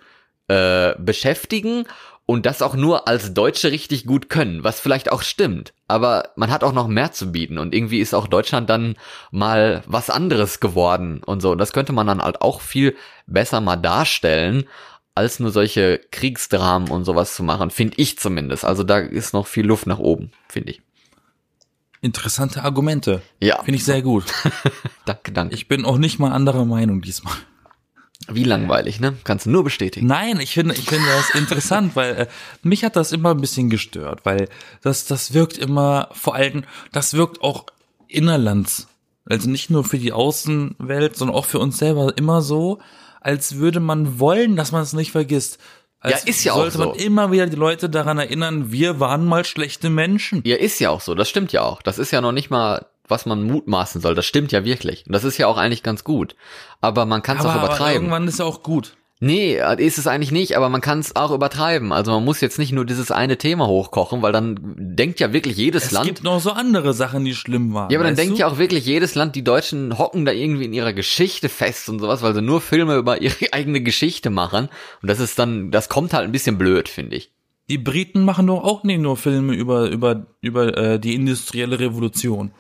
[0.50, 1.86] äh, beschäftigen
[2.26, 5.74] und das auch nur als Deutsche richtig gut können, was vielleicht auch stimmt.
[5.88, 8.96] Aber man hat auch noch mehr zu bieten und irgendwie ist auch Deutschland dann
[9.32, 11.52] mal was anderes geworden und so.
[11.52, 14.66] Und das könnte man dann halt auch viel besser mal darstellen,
[15.16, 18.66] als nur solche Kriegsdramen und sowas zu machen, finde ich zumindest.
[18.66, 20.82] Also da ist noch viel Luft nach oben, finde ich.
[22.02, 23.22] Interessante Argumente.
[23.40, 24.26] Ja, Finde ich sehr gut.
[25.06, 25.56] danke, danke.
[25.56, 27.34] Ich bin auch nicht mal anderer Meinung diesmal.
[28.28, 29.16] Wie langweilig, ne?
[29.24, 30.08] Kannst du nur bestätigen.
[30.08, 32.28] Nein, ich finde, ich finde das interessant, weil äh,
[32.64, 34.50] mich hat das immer ein bisschen gestört, weil
[34.82, 37.66] das, das wirkt immer, vor allem, das wirkt auch
[38.08, 38.88] innerlands.
[39.26, 42.80] Also nicht nur für die Außenwelt, sondern auch für uns selber immer so,
[43.26, 45.58] als würde man wollen, dass man es nicht vergisst.
[46.00, 46.94] Als Ja, ist ja auch sollte man so.
[46.94, 50.44] immer wieder die Leute daran erinnern, wir waren mal schlechte Menschen.
[50.46, 51.16] Ja, ist ja auch so.
[51.16, 51.82] Das stimmt ja auch.
[51.82, 54.14] Das ist ja noch nicht mal, was man mutmaßen soll.
[54.14, 55.08] Das stimmt ja wirklich.
[55.08, 56.36] Und das ist ja auch eigentlich ganz gut.
[56.82, 57.96] Aber man kann es auch aber, aber übertreiben.
[57.96, 58.96] irgendwann ist ja auch gut.
[59.22, 61.94] Nee, ist es eigentlich nicht, aber man kann es auch übertreiben.
[61.94, 65.56] Also man muss jetzt nicht nur dieses eine Thema hochkochen, weil dann denkt ja wirklich
[65.56, 66.06] jedes Es Land.
[66.06, 67.90] gibt noch so andere Sachen, die schlimm waren.
[67.90, 68.40] ja, aber dann denkt du?
[68.40, 72.00] ja auch wirklich jedes Land, die Deutschen hocken da irgendwie in ihrer Geschichte fest und
[72.00, 74.68] sowas, weil sie nur Filme über ihre eigene Geschichte machen.
[75.02, 77.32] Und das ist dann, das kommt halt ein bisschen blöd, finde ich.
[77.70, 82.52] Die Briten machen doch auch nicht nur Filme über, über, über äh, die industrielle Revolution.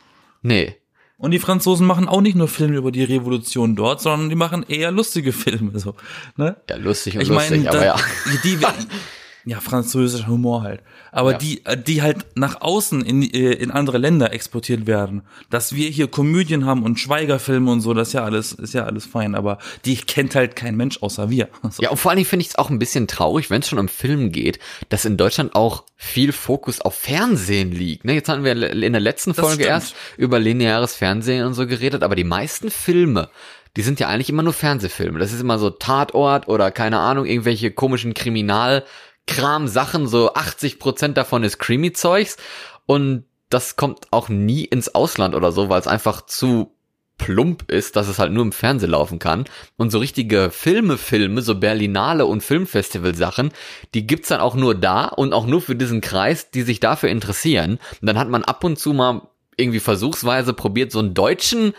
[0.41, 0.77] Nee.
[1.17, 4.65] Und die Franzosen machen auch nicht nur Filme über die Revolution dort, sondern die machen
[4.67, 5.79] eher lustige Filme.
[5.79, 5.95] So,
[6.35, 6.57] ne?
[6.69, 7.95] Ja, lustig und Ich lustig, aber da- ja.
[8.43, 8.57] die,
[9.45, 10.81] ja, französischer Humor halt.
[11.11, 11.37] Aber Ja.
[11.37, 15.21] die, äh, die halt nach außen in, äh, in andere Länder exportiert werden.
[15.51, 18.85] Dass wir hier Komödien haben und Schweigerfilme und so, das ist ja alles, ist ja
[18.85, 19.35] alles fein.
[19.35, 21.47] Aber die kennt halt kein Mensch außer wir.
[21.69, 21.83] So.
[21.83, 23.79] Ja, und vor allen Dingen finde ich es auch ein bisschen traurig, wenn es schon
[23.79, 28.03] um Film geht, dass in Deutschland auch viel Fokus auf Fernsehen liegt.
[28.05, 29.69] Ne, jetzt hatten wir in der letzten Das Folge stimmt.
[29.69, 33.29] erst über lineares Fernsehen und so geredet, aber die meisten Filme,
[33.77, 35.19] die sind ja eigentlich immer nur Fernsehfilme.
[35.19, 38.13] Das ist immer so Tatort oder keine Ahnung, irgendwelche komischen
[39.27, 42.37] Kriminalkram-Sachen, so 80 Prozent davon ist Creamy-Zeugs
[42.85, 46.71] und das kommt auch nie ins Ausland oder so, weil es einfach zu
[47.17, 49.45] plump ist, dass es halt nur im Fernsehen laufen kann.
[49.77, 53.51] Und so richtige Filme, Filme, so Berlinale und Filmfestival-Sachen,
[53.93, 57.09] die gibt's dann auch nur da und auch nur für diesen Kreis, die sich dafür
[57.09, 57.79] interessieren.
[58.01, 59.21] Und dann hat man ab und zu mal
[59.55, 61.73] irgendwie versuchsweise probiert, so einen deutschen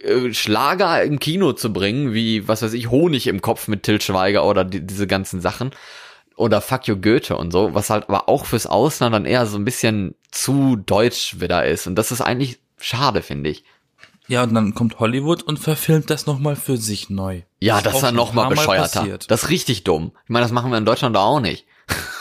[0.00, 4.00] äh, Schlager im Kino zu bringen, wie, was weiß ich, Honig im Kopf mit Till
[4.00, 5.72] Schweiger oder die, diese ganzen Sachen.
[6.38, 9.58] Oder Fuck You Goethe und so, was halt aber auch fürs Ausland dann eher so
[9.58, 11.86] ein bisschen zu deutsch wieder ist.
[11.86, 13.64] Und das ist eigentlich schade, finde ich.
[14.28, 17.42] Ja, und dann kommt Hollywood und verfilmt das nochmal für sich neu.
[17.60, 19.00] Ja, das ist auch dann schon noch mal ein paar Mal bescheuerter.
[19.00, 19.30] passiert.
[19.30, 20.12] Das ist richtig dumm.
[20.24, 21.66] Ich meine, das machen wir in Deutschland auch nicht.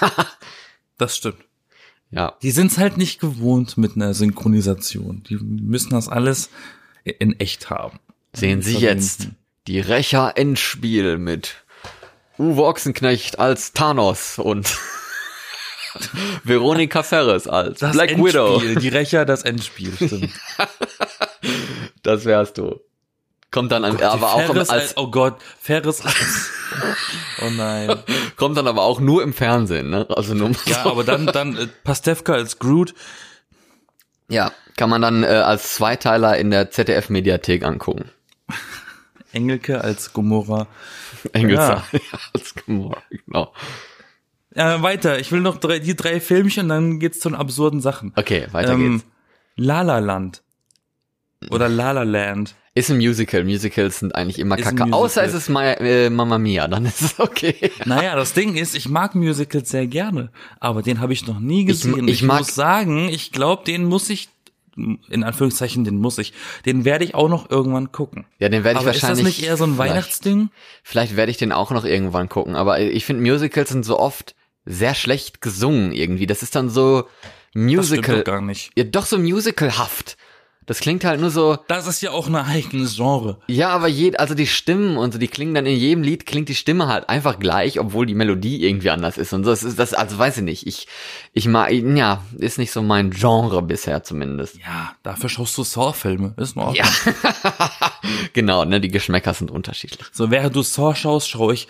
[0.99, 1.45] Das stimmt.
[2.09, 2.33] Ja.
[2.41, 5.23] Die sind's halt nicht gewohnt mit einer Synchronisation.
[5.29, 6.49] Die müssen das alles
[7.03, 7.99] in echt haben.
[8.33, 9.27] Sehen Sie jetzt
[9.67, 11.65] die Rächer Endspiel mit
[12.37, 14.77] Uwe Ochsenknecht als Thanos und
[16.43, 18.79] Veronika Ferres als Das Black Endspiel, Widow.
[18.79, 20.29] die Rächer, das Endspiel, stimmt.
[22.03, 22.79] Das wärst du.
[23.51, 26.51] Kommt dann an, aber auch Ferris als, oh Gott, Ferris als,
[27.41, 27.95] oh nein.
[28.35, 30.05] kommt dann aber auch nur im Fernsehen, ne?
[30.09, 32.93] Also nur Ja, aber dann, dann äh, Pastewka als Groot.
[34.29, 38.09] ja, kann man dann äh, als Zweiteiler in der ZDF Mediathek angucken.
[39.33, 40.67] Engelke als Gomorra.
[41.33, 41.99] Engelsser ja.
[43.25, 43.53] genau.
[44.53, 48.11] Äh, weiter, ich will noch drei, die drei Filmchen, dann geht's zu den absurden Sachen.
[48.15, 49.05] Okay, weiter Ähm, geht's.
[49.55, 50.43] La La Land.
[51.51, 52.55] Oder La La Land.
[52.73, 53.43] Ist ein Musical.
[53.43, 54.91] Musicals sind eigentlich immer Ist kacke.
[54.93, 57.71] Außer es ist Ma äh, Mamma Mia, dann ist es okay.
[57.85, 61.65] Naja, das Ding ist, ich mag Musicals sehr gerne, aber den habe ich noch nie
[61.65, 62.07] gesehen.
[62.07, 64.29] ich mag- muss sagen, ich glaube, den muss ich,
[65.09, 66.33] in Anführungszeichen, den muss ich,
[66.65, 68.25] den werde ich auch noch irgendwann gucken.
[68.39, 69.37] Ja, den werde ich aber ist das wahrscheinlich.
[69.39, 70.49] nicht eher so ein vielleicht- Weihnachtsding?
[70.83, 72.55] Vielleicht werde ich den auch noch irgendwann gucken.
[72.55, 74.35] Aber ich finde Musicals sind so oft
[74.65, 76.27] sehr schlecht gesungen irgendwie.
[76.27, 77.09] Das ist dann so Das
[77.53, 78.17] stimmt Musical.
[78.17, 78.71] doch gar nicht.
[78.77, 80.17] Ja, doch so musicalhaft.
[80.67, 83.39] Das klingt halt nur so, Das ist ja auch ein eigenes Genre.
[83.47, 86.49] ja, aber jed, also die Stimmen und so, die klingen dann in jedem Lied klingt
[86.49, 89.49] die Stimme halt einfach gleich, obwohl die Melodie irgendwie anders ist und so.
[89.49, 90.67] Das ist das, also weiß ich nicht.
[90.67, 90.87] Ich,
[91.31, 94.57] ich mag, ja, ist nicht so mein Genre bisher zumindest.
[94.57, 96.33] Ja, dafür schaust du Saw-Filme.
[96.35, 96.85] Ist in Ordnung.
[96.85, 97.31] Ja.
[98.33, 100.05] genau, ne, die Geschmäcker sind unterschiedlich.
[100.11, 101.67] So, während du Saw schaust, schaue ich,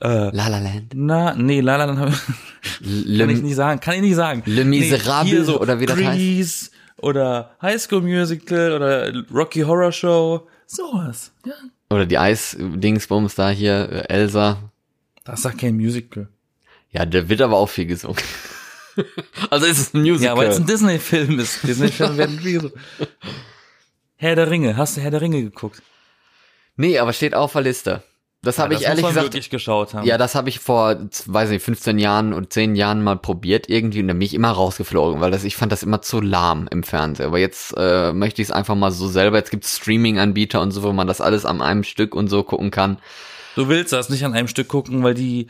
[0.00, 0.94] La La Land.
[0.94, 4.42] na, nee, La La Land hab ich, kann ich nicht sagen, kann ich nicht sagen.
[4.46, 6.72] Le Miserable hier so oder wie das heißt.
[7.02, 11.32] Oder High School Musical oder Rocky Horror Show, sowas.
[11.44, 11.54] Ja.
[11.90, 14.70] oder die Eis-Dingsbums da hier, äh, Elsa.
[15.24, 16.28] Das ist doch kein Musical.
[16.90, 18.22] Ja, der wird aber auch viel gesungen.
[19.50, 20.24] also ist es ein Musical.
[20.24, 21.62] Ja, weil es ein Disney-Film ist.
[21.64, 22.70] Disney-Filme werden wie so.
[24.16, 25.82] Herr der Ringe, hast du Herr der Ringe geguckt?
[26.76, 28.02] nee, aber steht auf der Liste.
[28.44, 29.50] Das habe Ja, ich das ehrlich gesagt.
[29.50, 30.04] geschaut haben.
[30.04, 34.00] Ja, das habe ich vor, weiß nicht, 15 Jahren und 10 Jahren mal probiert irgendwie
[34.00, 36.82] und dann bin ich immer rausgeflogen, weil das, ich fand das immer zu lahm im
[36.82, 37.26] Fernsehen.
[37.26, 39.36] Aber jetzt äh, möchte ich es einfach mal so selber.
[39.38, 42.72] Jetzt gibt's Streaming-Anbieter und so, wo man das alles an einem Stück und so gucken
[42.72, 42.98] kann.
[43.54, 45.48] Du willst das nicht an einem Stück gucken, weil die,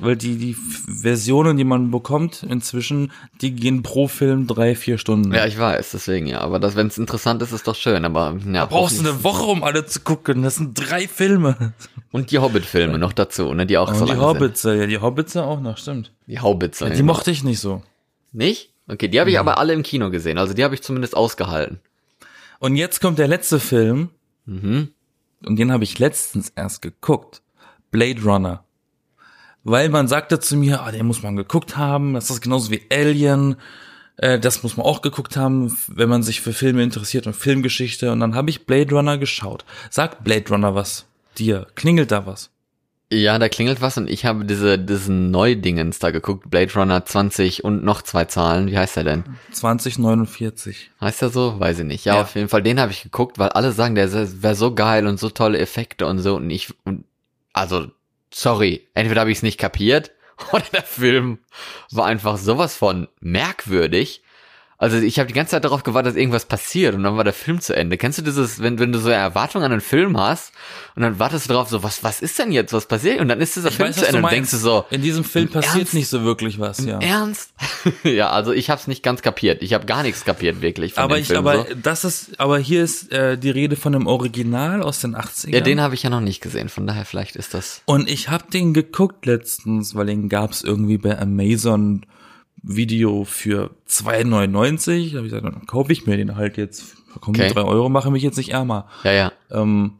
[0.00, 5.32] weil die, die Versionen, die man bekommt inzwischen, die gehen pro Film drei, vier Stunden.
[5.32, 6.40] Ja, ich weiß, deswegen ja.
[6.40, 8.04] Aber das, wenn es interessant ist, ist doch schön.
[8.04, 10.42] Aber ja, da brauchst du eine Woche, um alle zu gucken.
[10.42, 11.74] Das sind drei Filme.
[12.12, 14.98] Und die Hobbit-Filme noch dazu, ne, die auch Und so die lang Hobbitze, ja, die
[14.98, 16.12] Hobbitze auch noch, stimmt.
[16.26, 16.86] Die Haubitze.
[16.86, 17.12] Die genau.
[17.12, 17.82] mochte ich nicht so.
[18.32, 18.70] Nicht?
[18.88, 20.38] Okay, die habe ich aber alle im Kino gesehen.
[20.38, 21.80] Also die habe ich zumindest ausgehalten.
[22.58, 24.10] Und jetzt kommt der letzte Film,
[24.46, 24.88] Mhm.
[25.46, 27.42] Und den habe ich letztens erst geguckt.
[27.90, 28.64] Blade Runner.
[29.62, 32.82] Weil man sagte zu mir, ah, den muss man geguckt haben, das ist genauso wie
[32.90, 33.56] Alien,
[34.16, 38.12] äh, das muss man auch geguckt haben, wenn man sich für Filme interessiert und Filmgeschichte.
[38.12, 39.64] Und dann habe ich Blade Runner geschaut.
[39.90, 41.06] Sagt Blade Runner was
[41.38, 41.66] dir?
[41.74, 42.50] Klingelt da was?
[43.14, 46.50] Ja, da klingelt was und ich habe diese, diesen Neudingens da geguckt.
[46.50, 48.66] Blade Runner 20 und noch zwei Zahlen.
[48.70, 49.24] Wie heißt der denn?
[49.52, 50.90] 2049.
[51.00, 51.58] Heißt der so?
[51.60, 52.04] Weiß ich nicht.
[52.04, 52.22] Ja, Ja.
[52.22, 55.18] auf jeden Fall, den habe ich geguckt, weil alle sagen, der wäre so geil und
[55.20, 56.36] so tolle Effekte und so.
[56.36, 57.04] Und ich, und,
[57.52, 57.86] also,
[58.32, 60.10] sorry, entweder habe ich es nicht kapiert
[60.52, 61.38] oder der Film
[61.92, 64.22] war einfach sowas von merkwürdig.
[64.84, 67.32] Also ich habe die ganze Zeit darauf gewartet, dass irgendwas passiert und dann war der
[67.32, 67.96] Film zu Ende.
[67.96, 70.52] Kennst du dieses, wenn, wenn du so eine Erwartung an einen Film hast
[70.94, 73.18] und dann wartest du drauf, so, was, was ist denn jetzt, was passiert?
[73.20, 75.46] Und dann ist dieser Film weiß, zu Ende und denkst du so, In diesem Film
[75.46, 75.94] im passiert Ernst?
[75.94, 76.98] nicht so wirklich was, ja.
[76.98, 77.54] Ernst?
[78.04, 79.62] ja, also ich habe es nicht ganz kapiert.
[79.62, 80.92] Ich habe gar nichts kapiert, wirklich.
[80.92, 81.74] Von Aber dem ich, Film aber so.
[81.82, 85.54] das ist, aber hier ist äh, die Rede von einem Original aus den 80ern.
[85.54, 87.80] Ja, den habe ich ja noch nicht gesehen, von daher vielleicht ist das.
[87.86, 92.04] Und ich hab den geguckt letztens, weil den gab's irgendwie bei Amazon
[92.66, 95.12] Video für 2,99.
[95.12, 96.96] Da hab ich gesagt, dann kaufe ich mir den halt jetzt.
[97.20, 97.52] Komm, Okay.
[97.52, 98.88] drei Euro mache mich jetzt nicht ärmer.
[99.04, 99.32] Ja, ja.
[99.50, 99.98] Ähm,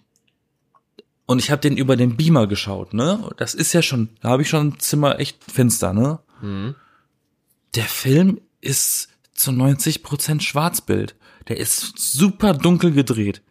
[1.27, 3.31] und ich habe den über den Beamer geschaut, ne?
[3.37, 6.19] Das ist ja schon, da habe ich schon ein Zimmer echt finster, ne?
[6.43, 6.75] Mhm.
[7.77, 11.15] Der Film ist zu 90 Prozent Schwarzbild.
[11.49, 13.43] Der ist super dunkel gedreht.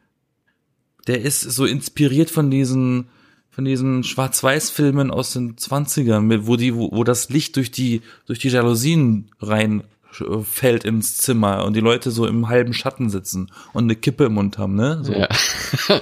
[1.08, 3.10] Der ist so inspiriert von diesen,
[3.54, 8.02] von diesen Schwarz-Weiß-Filmen aus den 20ern, mit- wo die, wo, wo das Licht durch die,
[8.26, 9.84] durch die Jalousien rein
[10.20, 14.26] äh, fällt ins Zimmer und die Leute so im halben Schatten sitzen und eine Kippe
[14.26, 15.04] im Mund haben, ne?
[15.04, 15.14] So.
[15.14, 15.28] ja.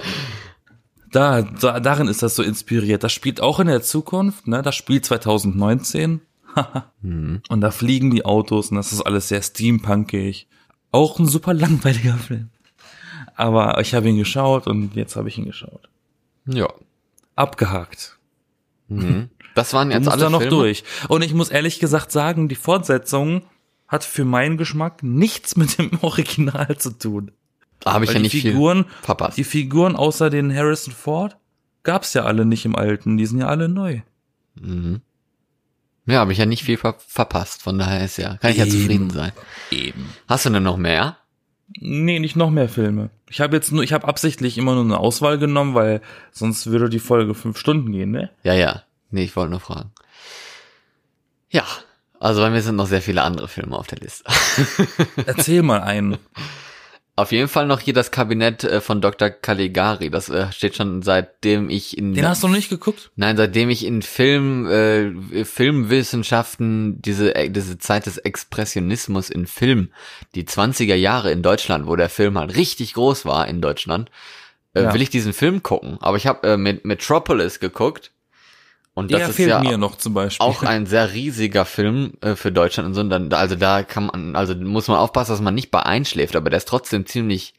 [1.10, 3.04] Da, da, darin ist das so inspiriert.
[3.04, 4.62] Das spielt auch in der Zukunft, ne?
[4.62, 6.22] Das spielt 2019.
[7.02, 10.46] Und da fliegen die Autos und das ist alles sehr steampunkig.
[10.90, 12.48] Auch ein super langweiliger Film.
[13.36, 15.88] Aber ich habe ihn geschaut und jetzt habe ich ihn geschaut.
[16.46, 16.68] Ja.
[17.36, 18.18] Abgehakt.
[18.88, 19.30] Mhm.
[19.54, 20.56] Das waren Du jetzt musst alle da noch Filme.
[20.56, 20.84] durch.
[21.08, 23.42] Und ich muss ehrlich gesagt sagen, die Fortsetzung
[23.88, 27.30] hat für meinen Geschmack nichts mit dem Original zu tun.
[27.80, 29.36] Da habe ich Weil ja nicht Figuren, viel verpasst.
[29.38, 31.36] die Figuren außer den Harrison Ford
[31.82, 33.16] gab's ja alle nicht im Alten.
[33.16, 34.00] Die sind ja alle neu.
[34.54, 35.00] Mhm.
[36.06, 37.62] Ja, habe ich ja nicht viel ver verpasst.
[37.62, 38.72] Von daher ist ja, kann ich ja Eben.
[38.72, 39.32] zufrieden sein.
[39.70, 40.06] Eben.
[40.28, 41.16] Hast du denn noch mehr?
[41.78, 43.10] Nee, nicht noch mehr Filme.
[43.28, 46.88] Ich habe jetzt nur, ich habe absichtlich immer nur eine Auswahl genommen, weil sonst würde
[46.88, 48.30] die Folge fünf Stunden gehen, ne?
[48.42, 48.82] Ja, ja.
[49.10, 49.90] Nee, ich wollte nur fragen.
[51.50, 51.64] Ja.
[52.18, 54.24] Also bei mir sind noch sehr viele andere Filme auf der Liste.
[55.26, 56.18] Erzähl mal einen.
[57.14, 59.28] Auf jeden Fall noch hier das Kabinett äh, von Dr.
[59.28, 60.08] Caligari.
[60.08, 63.10] Das äh, steht schon seitdem ich in Den hast du noch nicht geguckt?
[63.16, 69.90] Nein, seitdem ich in Film, äh, Filmwissenschaften diese, äh, diese Zeit des Expressionismus in Film,
[70.34, 74.10] die 20er Jahre in Deutschland, wo der Film halt richtig groß war in Deutschland,
[74.74, 74.94] äh, Ja.
[74.94, 75.98] will ich diesen Film gucken.
[76.00, 78.10] Aber ich habe äh, mit Metropolis geguckt.
[78.94, 80.44] Und das Der ist fehlt ja mir noch zum Beispiel.
[80.46, 83.00] auch ein sehr riesiger Film äh, für Deutschland und so.
[83.00, 86.36] Und dann, also da kann man, also muss man aufpassen, dass man nicht bei einschläft,
[86.36, 87.54] aber der ist trotzdem ziemlich,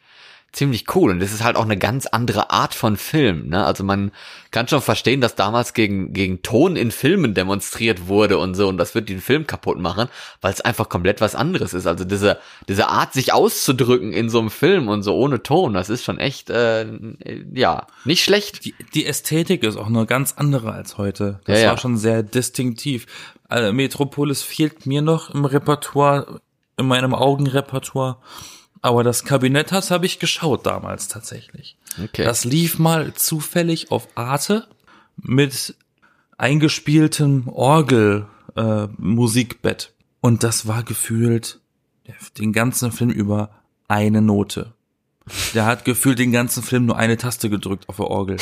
[0.54, 1.12] ziemlich cool.
[1.12, 3.50] Und das ist halt auch eine ganz andere Art von Film.
[3.50, 3.66] Ne?
[3.66, 4.12] Also man
[4.52, 8.68] kann schon verstehen, dass damals gegen, gegen Ton in Filmen demonstriert wurde und so.
[8.68, 10.08] Und das wird den Film kaputt machen,
[10.42, 11.88] weil es einfach komplett was anderes ist.
[11.88, 12.38] Also diese,
[12.70, 16.20] diese Art, sich auszudrücken in so einem Film und so ohne Ton, das ist schon
[16.20, 16.86] echt, äh,
[17.54, 18.64] ja, nicht schlecht.
[18.64, 21.40] die, die Ästhetik ist auch eine ganz andere als heute.
[21.46, 21.70] Das Ja, ja.
[21.72, 23.08] war schon sehr distinktiv.
[23.50, 26.42] Also Metropolis fehlt mir noch im Repertoire,
[26.78, 28.18] in meinem Augenrepertoire.
[28.84, 31.78] Aber das Kabinett das habe ich geschaut damals tatsächlich.
[32.04, 32.26] Okay.
[32.26, 34.68] Das lief mal zufällig auf Arte
[35.16, 35.76] mit
[36.38, 39.94] eingespieltem Orgel äh, Musikbett.
[40.20, 41.62] Und das war gefühlt
[42.38, 43.52] den ganzen Film über
[43.88, 44.74] eine Note.
[45.54, 48.36] Der hat gefühlt den ganzen Film nur eine Taste gedrückt auf der Orgel.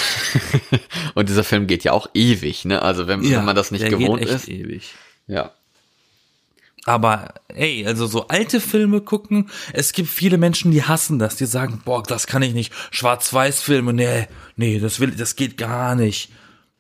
[1.13, 2.81] Und dieser Film geht ja auch ewig, ne?
[2.81, 4.49] Also wenn, wenn man das nicht gewohnt geht echt ist.
[4.49, 4.95] ewig.
[5.27, 5.51] Ja.
[6.85, 11.45] Aber ey, also so alte Filme gucken, es gibt viele Menschen, die hassen das, die
[11.45, 12.73] sagen, boah, das kann ich nicht.
[12.91, 16.31] Schwarz-Weiß-Filme, nee, nee, das will, das geht gar nicht.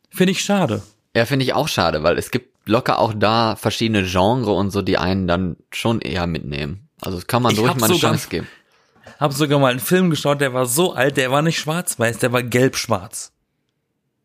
[0.09, 0.81] Finde ich schade.
[1.15, 4.81] Ja, finde ich auch schade, weil es gibt locker auch da verschiedene Genre und so,
[4.81, 6.87] die einen dann schon eher mitnehmen.
[7.01, 8.47] Also das kann man Ich ruhig mal eine sogar- Chance geben.
[9.19, 12.31] Hab sogar mal einen Film geschaut, der war so alt, der war nicht schwarz-weiß, der
[12.31, 13.31] war gelb-schwarz.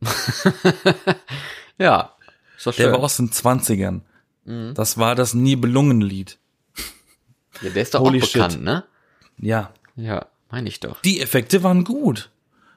[1.79, 2.13] Ja,
[2.57, 2.93] ist doch Der schön.
[2.93, 4.01] war aus den 20ern.
[4.47, 4.75] Mhm.
[4.75, 6.39] Das war das Nibelungenlied.
[7.63, 8.35] ja, der ist doch Holy auch shit.
[8.35, 8.85] bekannt, ne?
[9.39, 9.73] Ja.
[9.97, 11.01] Ja, meine ich doch.
[11.03, 12.31] Die Effekte waren gut.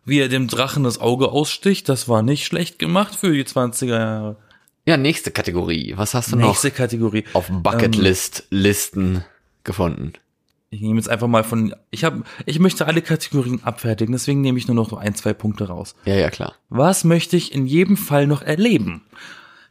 [0.06, 3.86] Wie er dem Drachen das Auge aussticht, das war nicht schlecht gemacht für die 20er
[3.88, 4.38] Jahre.
[4.86, 5.94] Ja, nächste Kategorie.
[5.98, 7.26] Was hast du Nächste noch Kategorie.
[7.34, 9.24] auf Bucketlist-Listen
[9.64, 10.14] gefunden?
[10.72, 14.58] Ich nehme jetzt einfach mal von, ich habe, ich möchte alle Kategorien abfertigen, deswegen nehme
[14.58, 15.96] ich nur noch ein, zwei Punkte raus.
[16.06, 16.56] Ja, ja, klar.
[16.70, 19.02] Was möchte ich in jedem Fall noch erleben?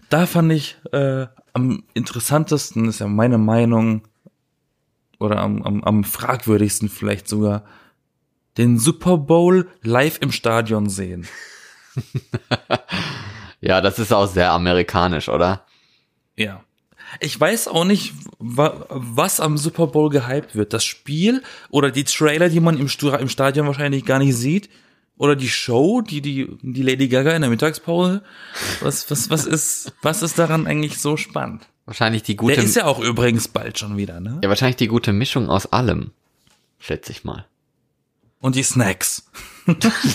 [0.09, 4.03] Da fand ich äh, am interessantesten, ist ja meine Meinung,
[5.19, 7.65] oder am, am, am fragwürdigsten vielleicht sogar,
[8.57, 11.27] den Super Bowl live im Stadion sehen.
[13.61, 15.65] Ja, das ist auch sehr amerikanisch, oder?
[16.37, 16.63] Ja.
[17.21, 20.73] Ich weiß auch nicht, wa was am Super Bowl gehypt wird.
[20.75, 24.69] Das Spiel oder die Trailer, die man im, im Stadion wahrscheinlich gar nicht sieht.
[25.19, 28.23] Oder die Show, die, die, die Lady Gaga in der Mittagspause.
[28.81, 31.67] Was, was, was ist, was ist daran eigentlich so spannend?
[31.87, 34.41] Wahrscheinlich die gute, Der ist ja auch übrigens bald schon wieder, ne?
[34.43, 36.13] ja, wahrscheinlich die gute Mischung aus allem.
[36.79, 37.47] Schätze ich mal.
[38.41, 39.29] Und die Snacks.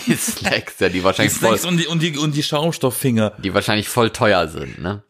[0.07, 3.33] Die Snacks, ja, die Die wahrscheinlich voll, Snacks und die, und die, und die Schaumstofffinger.
[3.43, 5.03] die wahrscheinlich voll teuer sind, ne?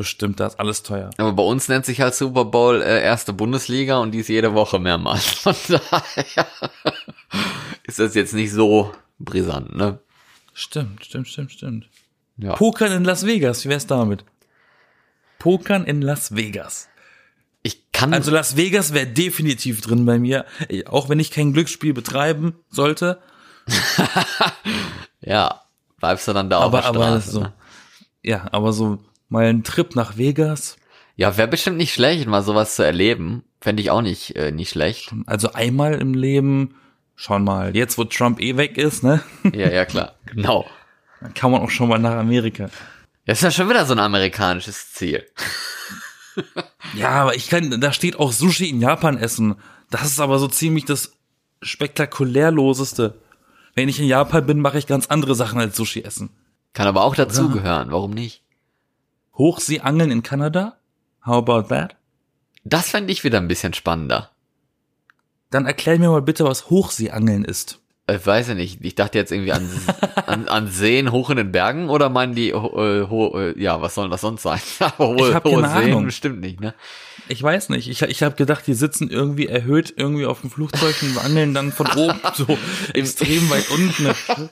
[0.00, 1.10] Bestimmt, das ist alles teuer.
[1.18, 4.54] Aber bei uns nennt sich halt Super Bowl äh, erste Bundesliga und die ist jede
[4.54, 5.24] Woche mehrmals.
[5.26, 6.46] Von daher
[7.82, 9.98] ist das jetzt nicht so brisant, ne?
[10.54, 11.90] Stimmt, stimmt, stimmt, stimmt.
[12.38, 12.54] Ja.
[12.54, 14.24] Pokern in Las Vegas, wie wär's damit?
[15.38, 16.32] Pokern in Las
[17.62, 21.52] Ich kann, Also Las Vegas wäre definitiv drin bei mir, Ey, auch wenn ich kein
[21.52, 23.20] Glücksspiel betreiben sollte.
[25.20, 25.60] ja,
[25.98, 27.52] bleibst du dann da Aber, auf der aber Straße, so, ne?
[28.22, 28.98] ja, aber so
[29.30, 30.76] mal ein Trip nach Vegas,
[31.16, 33.42] Ja, wäre bestimmt nicht schlecht, mal sowas zu erleben.
[33.60, 35.12] Fände ich auch nicht, äh, nicht schlecht.
[35.26, 36.74] also einmal im Leben,
[37.16, 39.22] schon mal, jetzt wo Trump eh weg ist, ne,
[39.54, 40.14] Ja, ja, klar.
[40.26, 40.66] Genau.
[41.20, 42.68] dann kann man auch schon mal nach Amerika.
[43.26, 45.26] Das ist ja schon wieder so ein amerikanisches Ziel.
[46.94, 49.56] Ja, aber ich kann, da steht auch Sushi in Japan essen.
[49.90, 51.12] Das ist aber so ziemlich das
[51.60, 53.20] spektakulärloseste.
[53.74, 56.30] Wenn ich in Japan bin, mache ich ganz andere Sachen als Sushi essen.
[56.72, 57.90] Kann aber auch dazugehören.
[57.90, 58.42] Warum nicht?
[59.40, 60.76] Hochseeangeln in Kanada?
[61.24, 61.96] How about that?
[62.64, 64.30] Das fände ich wieder ein bisschen spannender.
[65.50, 67.78] Dann erklär mir mal bitte, was Hochseeangeln ist.
[68.06, 68.84] Ich weiß ja nicht.
[68.84, 69.66] Ich dachte jetzt irgendwie an,
[70.26, 73.80] an, an Seen hoch in den Bergen oder meinen die, ho, äh, ho, äh, ja,
[73.80, 74.60] was soll das sonst sein?
[74.98, 76.04] hohe, Ich hab hohe keine Seen Ahnung.
[76.04, 76.74] bestimmt nicht, ne?
[77.28, 77.88] Ich weiß nicht.
[77.88, 81.72] Ich, ich habe gedacht, die sitzen irgendwie erhöht irgendwie auf dem Flugzeug und angeln dann
[81.72, 82.46] von oben so
[82.92, 84.06] extrem weit unten.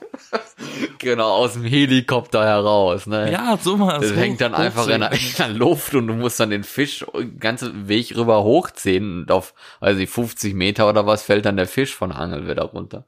[0.99, 3.31] Genau, aus dem Helikopter heraus, ne?
[3.31, 4.01] Ja, sowas.
[4.01, 6.63] Das Hoch- hängt dann einfach in der, in der Luft und du musst dann den
[6.63, 11.45] Fisch den ganzen Weg rüber hochziehen und auf, weiß ich, 50 Meter oder was fällt
[11.45, 13.05] dann der Fisch von der Angel wieder runter.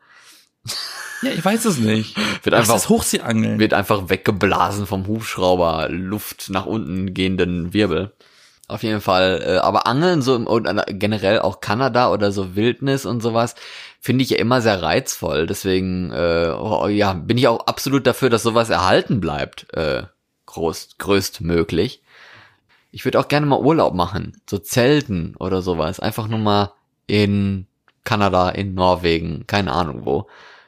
[1.22, 2.16] Ja, ich weiß es nicht.
[2.44, 3.60] Wird Was einfach, ist Hochseeangeln?
[3.60, 8.12] wird einfach weggeblasen vom Hubschrauber, Luft nach unten gehenden Wirbel.
[8.68, 12.56] Auf jeden Fall, äh, aber Angeln so im- und äh, generell auch Kanada oder so
[12.56, 13.56] Wildnis und sowas
[14.02, 15.46] finde ich ja immer sehr reizvoll.
[15.46, 20.04] Deswegen äh, oh, ja, bin ich auch absolut dafür, dass sowas erhalten bleibt, äh,
[20.48, 22.02] groß, größtmöglich.
[22.92, 26.74] Ich würde auch gerne mal Urlaub machen, so Zelten oder sowas, einfach nur mal
[27.08, 27.68] in
[28.04, 30.28] Kanada, in Norwegen, keine Ahnung wo.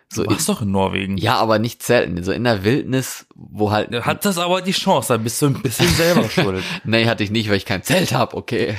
[0.09, 1.17] So Du warst doch in Norwegen.
[1.17, 2.23] ja, aber nicht selten.
[2.23, 3.91] So in der Wildnis, wo halt.
[4.05, 6.63] Hat das aber die Chance, da bist du ein bisschen selber schuld.
[6.83, 8.77] Nee, hatte ich nicht, weil ich kein Zelt hab, okay.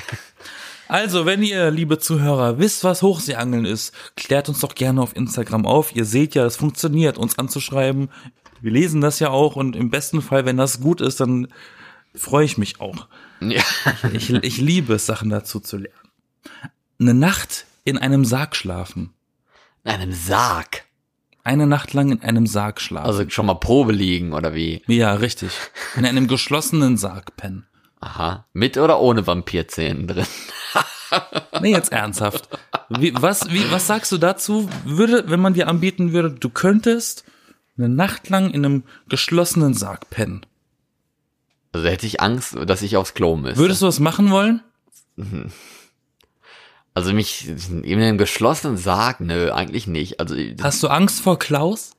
[0.89, 5.67] Also, wenn ihr, liebe Zuhörer, wisst, was Hochseeangeln ist, klärt uns doch gerne auf Instagram
[5.67, 5.95] auf.
[5.95, 8.11] Ihr seht ja, es funktioniert, uns anzuschreiben.
[8.61, 11.49] Wir lesen das ja auch und im besten Fall, wenn das gut ist, dann
[12.15, 13.09] freue ich mich auch.
[13.41, 13.63] Ja.
[14.13, 16.11] Ich, ich liebe es, Sachen dazu zu lernen.
[16.99, 19.11] Eine Nacht in einem Sarg schlafen.
[19.85, 20.85] In einem Sarg.
[21.43, 23.07] Eine Nacht lang in einem Sarg schlafen.
[23.07, 24.83] Also schon mal Probe liegen, oder wie?
[24.87, 25.51] ja, richtig.
[25.95, 27.67] In einem geschlossenen Sarg pennen.
[28.05, 28.47] Aha.
[28.53, 30.27] Mit oder ohne Vampirzähnen drin?
[31.61, 32.49] Nee, jetzt ernsthaft.
[32.89, 34.69] Wie, was, wie, was sagst du dazu?
[34.85, 37.23] Würde, wenn man dir anbieten würde, du könntest
[37.79, 40.45] eine Nacht lang in einem geschlossenen Sarg pennen.
[41.71, 43.59] Also hätte ich Angst, dass ich aufs Klo müsste.
[43.61, 44.61] Würdest du das machen wollen?
[46.95, 50.19] Also mich in einem geschlossenen Sarg, nö, eigentlich nicht.
[50.19, 51.93] Also Hast du Angst vor Klaus?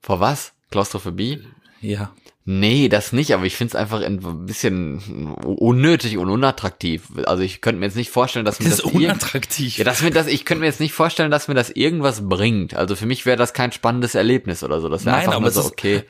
[0.00, 0.52] vor was?
[0.70, 1.46] Klaustrophobie?
[1.82, 2.10] Ja.
[2.46, 7.02] Nee, das nicht, aber ich find's einfach ein bisschen unnötig und unattraktiv.
[7.26, 9.76] Also ich könnte mir jetzt nicht vorstellen, dass mir Das das, ist unattraktiv.
[9.76, 12.74] Ja, dass mir das, ich könnte mir jetzt nicht vorstellen, dass mir das irgendwas bringt.
[12.74, 14.88] Also für mich wäre das kein spannendes Erlebnis oder so.
[14.88, 16.04] Das wäre einfach nur so, okay.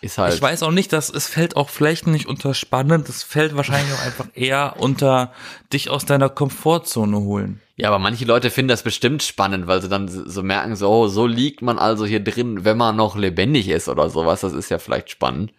[0.00, 0.34] ist halt.
[0.34, 3.94] Ich weiß auch nicht, dass es fällt auch vielleicht nicht unter spannend, es fällt wahrscheinlich
[3.94, 5.32] auch einfach eher unter
[5.72, 7.60] dich aus deiner Komfortzone holen.
[7.76, 11.06] Ja, aber manche Leute finden das bestimmt spannend, weil sie dann so merken, so, oh,
[11.06, 14.40] so liegt man also hier drin, wenn man noch lebendig ist oder sowas.
[14.40, 15.52] Das ist ja vielleicht spannend.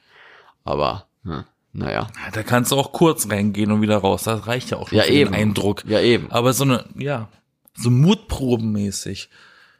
[0.64, 1.43] Aber, hm,
[1.74, 2.07] naja.
[2.26, 4.24] Ja, Da kannst du auch kurz reingehen und wieder raus.
[4.24, 5.32] Das reicht ja auch schon Ja, für eben.
[5.32, 5.84] den Eindruck.
[5.86, 6.32] Ja, eben.
[6.32, 7.30] Aber so eine, ja,
[7.76, 9.30] so mutprobenmäßig.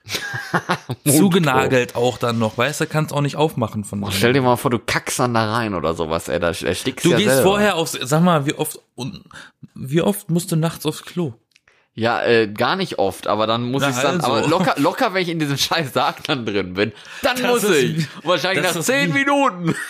[1.07, 4.55] Zugenagelt auch dann noch, weißt du, kannst auch nicht aufmachen von Oh, stell dir mal
[4.55, 7.43] vor, du kackst dann da rein oder sowas, ey, da erstickst Du ja gehst selber.
[7.43, 9.23] vorher aufs, sag mal, wie oft, und
[9.75, 11.34] wie oft musst du nachts aufs Klo?
[11.93, 14.32] Ja, äh, gar nicht oft, aber dann muss Na ich dann, also.
[14.34, 17.63] aber locker, locker, wenn ich in diesem scheiß Sarg dann drin bin, dann Das muss
[17.75, 17.97] ich.
[17.99, 19.75] wie- Wahrscheinlich nach zehn wie- Minuten.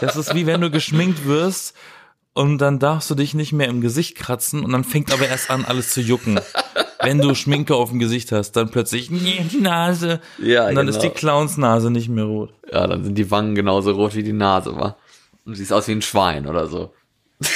[0.00, 1.74] Das ist wie wenn du geschminkt wirst
[2.32, 5.50] und dann darfst du dich nicht mehr im Gesicht kratzen und dann fängt aber erst
[5.50, 6.40] an, alles zu jucken.
[7.02, 10.20] Wenn du Schminke auf dem Gesicht hast, dann plötzlich, nee, die Nase.
[10.38, 10.96] Ja, und dann genau.
[10.96, 12.52] ist die Clownsnase nicht mehr rot.
[12.70, 14.96] Ja, dann sind die Wangen genauso rot wie die Nase, war.
[15.44, 16.92] Und siehst aus wie ein Schwein oder so.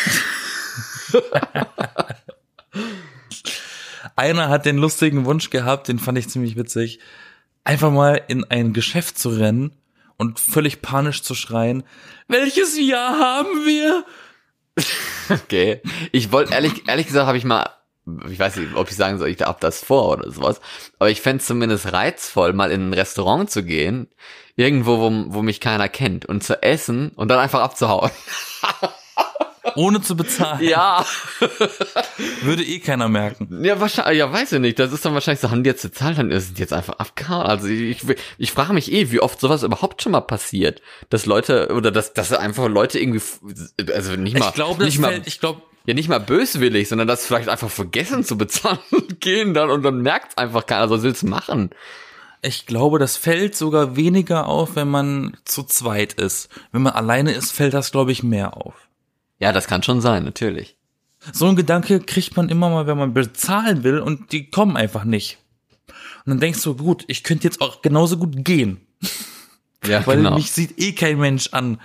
[4.16, 7.01] Einer hat den lustigen Wunsch gehabt, den fand ich ziemlich witzig,
[7.64, 9.72] einfach mal in ein Geschäft zu rennen
[10.16, 11.84] und völlig panisch zu schreien,
[12.28, 14.04] welches Jahr haben wir?
[15.30, 15.80] Okay.
[16.12, 17.70] Ich wollte, ehrlich, ehrlich gesagt, habe ich mal,
[18.28, 20.60] ich weiß nicht, ob ich sagen soll, ich hab das vor oder sowas,
[20.98, 24.08] aber ich fänd's zumindest reizvoll, mal in ein Restaurant zu gehen,
[24.56, 28.10] irgendwo, wo, wo mich keiner kennt, und zu essen und dann einfach abzuhauen.
[29.76, 30.62] Ohne zu bezahlen.
[30.66, 31.04] Ja.
[32.42, 33.64] Würde eh keiner merken.
[33.64, 34.78] Ja, wahrscheinlich, ja, weiß ich nicht.
[34.78, 37.46] Das ist dann wahrscheinlich so, haben die jetzt bezahlt, dann ist es jetzt einfach abgehauen.
[37.46, 40.82] Also ich, ich, ich frage mich eh, wie oft sowas überhaupt schon mal passiert.
[41.10, 43.22] Dass Leute, oder dass, dass einfach Leute irgendwie,
[43.92, 47.26] also nicht mal, Ich glaube, nicht mal, ich glaube, ja nicht mal böswillig, sondern das
[47.26, 51.22] vielleicht einfach vergessen zu bezahlen und gehen dann und dann merkt's einfach keiner, so will's
[51.22, 51.70] machen.
[52.42, 56.48] ich glaube, das fällt sogar weniger auf, wenn man zu zweit ist.
[56.72, 58.74] Wenn man alleine ist, fällt das, glaube ich, mehr auf.
[59.39, 60.76] Ja, das kann schon sein, natürlich.
[61.32, 65.05] So ein Gedanke kriegt man immer mal, wenn man bezahlen will und die kommen einfach
[65.05, 65.39] nicht.
[66.26, 68.80] Und dann denkst du, gut, ich könnte jetzt auch genauso gut gehen,
[69.87, 70.35] Ja, weil genau.
[70.35, 71.78] mich sieht eh kein Mensch an.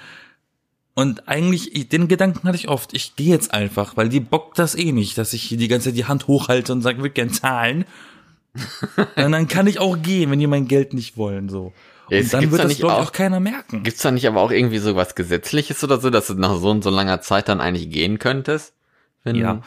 [0.94, 4.58] Und eigentlich, ich- den Gedanken hatte ich oft, ich gehe jetzt einfach, weil die bockt
[4.60, 7.10] das eh nicht, dass ich die ganze Zeit die Hand hochhalte und sage, ich will
[7.12, 7.86] gern zahlen.
[9.16, 11.74] und dann kann ich auch gehen, wenn die mein Geld nicht wollen, so.
[12.10, 13.84] Es Und dann wird da das, nicht glaube auch- auch keiner merken.
[13.84, 16.70] Gibt's da nicht aber auch irgendwie so was Gesetzliches oder so, dass du nach so
[16.70, 18.74] und so langer Zeit dann eigentlich gehen könntest?
[19.24, 19.62] Wenn, Ja.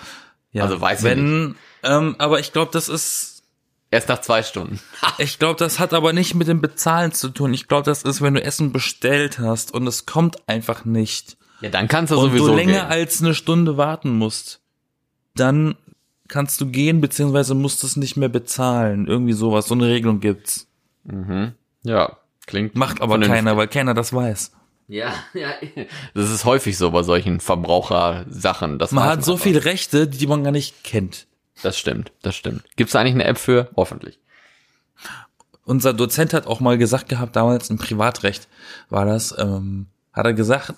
[0.52, 3.42] Ja, Also weiß ich wenn, ähm, aber ich glaube, das ist,
[3.90, 4.80] Erst nach zwei Stunden.
[5.18, 7.52] ich glaube, das hat aber nicht mit dem Bezahlen zu tun.
[7.52, 11.36] Ich glaube, das ist, wenn du Essen bestellt hast und es kommt einfach nicht.
[11.60, 12.90] Ja, dann kannst du und sowieso du länger gehen.
[12.90, 14.60] als eine Stunde warten musst,
[15.34, 15.74] dann
[16.28, 19.06] kannst du gehen, beziehungsweise musst es nicht mehr bezahlen.
[19.06, 20.66] Irgendwie sowas, so eine Regelung gibt's.
[21.84, 22.16] Ja,
[22.52, 22.76] klingt.
[22.76, 23.34] Macht aber vernünftig.
[23.36, 24.52] keiner, weil keiner das weiß.
[24.88, 25.50] Ja, ja.
[26.14, 28.78] Das ist häufig so bei solchen Verbrauchersachen.
[28.78, 29.44] Das Man hat so einfach.
[29.44, 31.26] viele Rechte, die man gar nicht kennt.
[31.62, 32.62] Das stimmt, das stimmt.
[32.76, 33.70] Gibt's da eigentlich eine App für?
[33.76, 34.18] Hoffentlich.
[35.64, 38.48] unser Dozent hat auch mal gesagt gehabt, damals im Privatrecht
[38.88, 40.74] war das, ähm, hat er gesagt,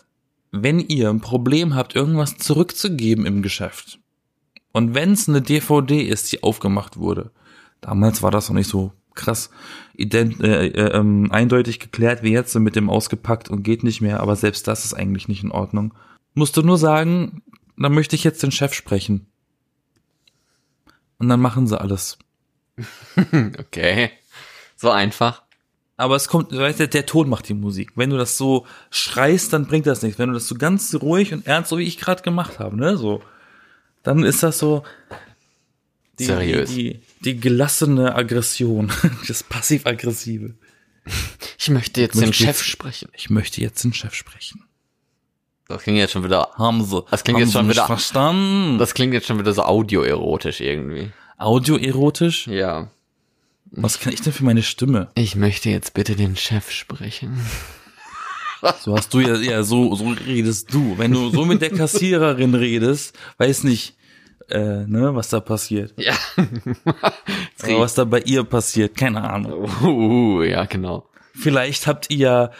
[0.52, 3.98] wenn ihr ein Problem habt, irgendwas zurückzugeben im Geschäft
[4.72, 7.30] und wenn es eine DVD ist, die aufgemacht wurde,
[7.80, 9.50] damals war das noch nicht so krass
[9.96, 14.20] ident äh, äh, ähm, eindeutig geklärt wie jetzt mit dem ausgepackt und geht nicht mehr,
[14.20, 15.94] aber selbst das ist eigentlich nicht in Ordnung.
[16.34, 17.42] Musst du nur sagen,
[17.76, 19.26] dann möchte ich jetzt den Chef sprechen.
[21.18, 22.18] Und dann machen sie alles.
[23.58, 24.10] Okay.
[24.76, 25.42] So einfach.
[25.96, 27.92] Aber es kommt, weißt du, der Ton macht die Musik.
[27.94, 30.18] Wenn du das so schreist, dann bringt das nichts.
[30.18, 32.96] Wenn du das so ganz ruhig und ernst, so wie ich gerade gemacht habe, ne,
[32.96, 33.22] so,
[34.02, 34.82] dann ist das so
[36.18, 36.70] die, Seriös.
[36.70, 37.00] Die, die
[37.32, 38.92] gelassene Aggression,
[39.28, 40.54] das passiv-aggressive.
[41.58, 43.08] Ich möchte jetzt den möchte Chef jetzt- sprechen.
[43.14, 44.64] Ich möchte jetzt den Chef sprechen.
[45.66, 47.02] Das klingt jetzt schon wieder, Haben Sie?
[47.10, 48.78] Das klingt jetzt schon wieder- verstanden?
[48.78, 51.10] das klingt jetzt schon wieder so audioerotisch irgendwie.
[51.38, 52.46] Audioerotisch?
[52.48, 52.90] Ja.
[53.70, 55.08] Was kann ich denn für meine Stimme?
[55.14, 57.40] Ich möchte jetzt bitte den Chef sprechen.
[58.80, 60.96] So hast du ja, ja, so, so redest du.
[60.96, 63.94] Wenn du so mit der Kassiererin redest, weiß nicht,
[64.48, 65.94] äh, ne, was da passiert.
[65.96, 66.14] Ja.
[67.62, 69.68] Aber was da bei ihr passiert, keine Ahnung.
[69.82, 71.08] uh, ja, genau.
[71.34, 72.50] Vielleicht habt ihr ja,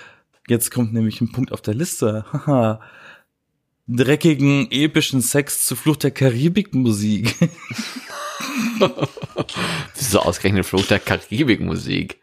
[0.49, 2.81] jetzt kommt nämlich ein Punkt auf der Liste, haha,
[3.87, 7.35] dreckigen, epischen Sex zu Flucht der Karibik Musik.
[9.95, 12.21] So ausgerechnet Fluch der Karibik Musik.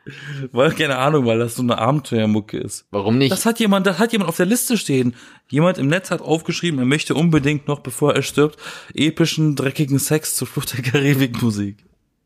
[0.52, 2.86] weil, keine Ahnung, weil das so eine Abenteuermucke ist.
[2.92, 3.32] Warum nicht?
[3.32, 5.16] Das hat jemand, das hat jemand auf der Liste stehen.
[5.50, 8.58] Jemand im Netz hat aufgeschrieben, er möchte unbedingt noch, bevor er stirbt,
[8.94, 11.78] epischen, dreckigen Sex zu Flucht der Karibik Musik.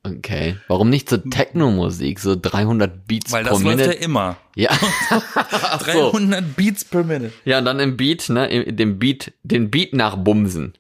[0.06, 0.58] Okay.
[0.68, 4.04] Warum nicht so Techno-Musik, so 300 Beats Weil pro das läuft ja Minute?
[4.04, 4.38] immer.
[4.56, 4.70] Ja.
[5.10, 6.12] Ach so.
[6.12, 7.32] 300 Beats per Minute.
[7.44, 10.74] Ja, und dann im Beat, ne, im- dem Beat, den Beat nachbumsen.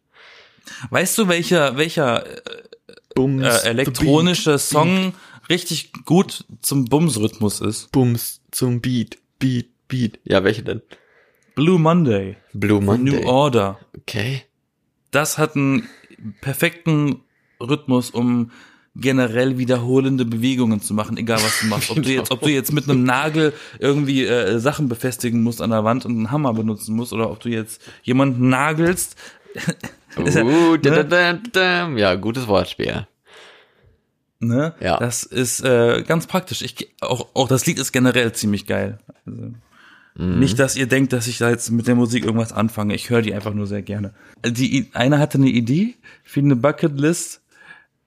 [0.89, 2.23] Weißt du, welcher, welcher
[3.15, 3.43] Bums.
[3.63, 5.13] äh, elektronische Song
[5.49, 7.91] richtig gut zum Bumsrhythmus ist?
[7.91, 10.19] Bums zum Beat, Beat, Beat.
[10.23, 10.81] Ja, welche denn?
[11.55, 12.35] Blue Monday.
[12.53, 13.21] Blue Monday.
[13.21, 13.79] New Order.
[13.97, 14.43] Okay.
[15.11, 15.87] Das hat einen
[16.41, 17.21] perfekten
[17.61, 18.51] Rhythmus, um
[18.95, 21.89] generell wiederholende Bewegungen zu machen, egal was du machst.
[21.91, 25.71] Ob du jetzt, ob du jetzt mit einem Nagel irgendwie äh, Sachen befestigen musst an
[25.71, 29.15] der Wand und einen Hammer benutzen musst, oder ob du jetzt jemanden nagelst.
[30.17, 31.89] Uh, da, da, da.
[31.89, 33.05] Ja, gutes Wortspiel.
[34.39, 34.73] Ne?
[34.79, 34.97] Ja.
[34.97, 36.61] Das ist äh, ganz praktisch.
[36.61, 38.99] Ich, auch, auch das Lied ist generell ziemlich geil.
[39.25, 39.51] Also,
[40.17, 42.95] Nicht, dass ihr denkt, dass ich da jetzt mit der Musik irgendwas anfange.
[42.95, 44.13] Ich höre die einfach nur sehr gerne.
[44.45, 47.41] Die, einer hatte eine Idee für eine Bucketlist,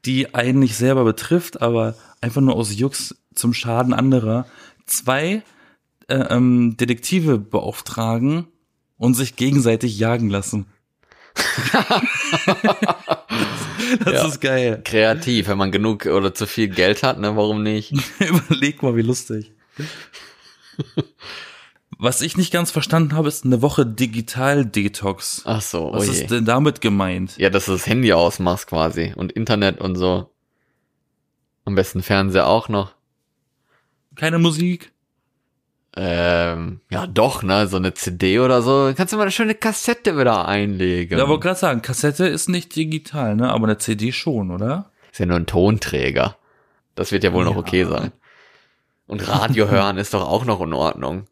[0.04, 4.46] die einen nicht selber betrifft, aber einfach nur aus Jux zum Schaden anderer.
[4.86, 5.42] Zwei
[6.08, 8.46] äh, ähm, Detektive beauftragen
[8.96, 10.66] und sich gegenseitig jagen lassen.
[14.04, 14.26] das Ja.
[14.28, 14.80] ist geil.
[14.84, 17.92] Kreativ, wenn man genug oder zu viel Geld hat, ne, warum nicht?
[18.20, 19.52] Überleg mal, wie lustig.
[22.00, 25.42] Was ich nicht ganz verstanden habe, ist eine Woche Digital-Detox.
[25.44, 26.12] Ach so, oh Was je.
[26.12, 27.36] ist denn damit gemeint?
[27.38, 30.30] Ja, dass du das Handy ausmachst quasi und Internet und so.
[31.64, 32.92] Am besten Fernseher auch noch.
[34.14, 34.92] Keine Musik?
[35.96, 38.92] Ähm, ja doch, ne, so eine CD oder so.
[38.96, 41.18] Kannst du mal eine schöne Kassette wieder einlegen.
[41.18, 43.50] Ja, wollte gerade sagen, Kassette ist nicht digital, ne?
[43.50, 44.90] Aber eine CD schon, oder?
[45.10, 46.36] Ist ja nur ein Tonträger.
[46.94, 47.58] Das wird ja wohl noch Ja.
[47.58, 48.12] okay sein.
[49.08, 51.26] Und Radio hören ist doch auch noch in Ordnung.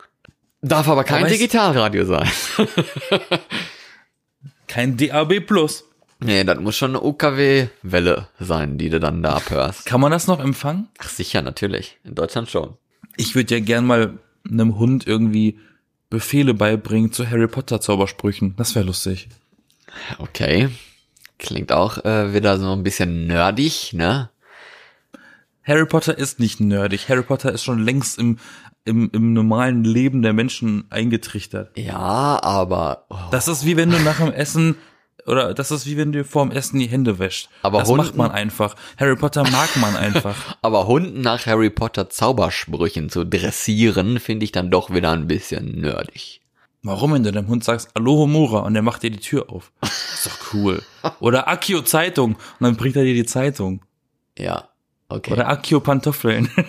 [0.68, 2.28] Darf aber kein Aber Digitalradio sein.
[4.66, 5.84] Kein DAB Plus.
[6.18, 9.86] Nee, das muss schon eine UKW-Welle sein, die du dann da abhörst.
[9.86, 10.88] Kann man das noch empfangen?
[10.98, 11.98] Ach sicher, natürlich.
[12.04, 12.76] In Deutschland schon.
[13.16, 15.58] Ich würde ja gern mal einem Hund irgendwie
[16.10, 18.56] Befehle beibringen zu Harry Potter Zaubersprüchen.
[18.56, 19.28] Das wäre lustig.
[20.18, 20.68] Okay.
[21.38, 24.30] Klingt auch äh, wieder so ein bisschen nerdig, ne?
[25.66, 27.08] Harry Potter ist nicht nerdig.
[27.08, 28.38] Harry Potter ist schon längst im,
[28.86, 31.76] im, im normalen Leben der Menschen eingetrichtert.
[31.76, 34.76] Ja, aber oh, Das ist wie wenn du nach dem Essen
[35.26, 37.48] oder das ist wie wenn du vor dem Essen die Hände wäscht.
[37.62, 38.76] Aber das Hunden- macht man einfach.
[38.96, 40.36] Harry Potter mag man einfach.
[40.62, 45.80] aber Hunden nach Harry Potter Zaubersprüchen zu dressieren, finde ich dann doch wieder ein bisschen
[45.80, 46.40] nerdig.
[46.82, 49.72] Warum, wenn du dem Hund sagst, Alohomora und der macht dir die Tür auf?
[49.82, 50.80] Ist doch cool.
[51.18, 53.82] Oder Akio Zeitung und dann bringt er dir die Zeitung.
[54.38, 54.68] Ja,
[55.08, 55.32] okay.
[55.32, 56.48] Oder Akio Pantoffeln.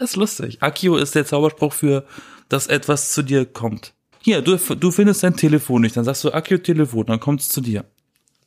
[0.00, 0.62] das ist lustig.
[0.62, 2.06] Akio ist der Zauberspruch für,
[2.48, 3.92] dass etwas zu dir kommt.
[4.22, 7.50] Hier, du, du findest dein Telefon nicht, dann sagst du Akio Telefon, dann kommt es
[7.50, 7.84] zu dir.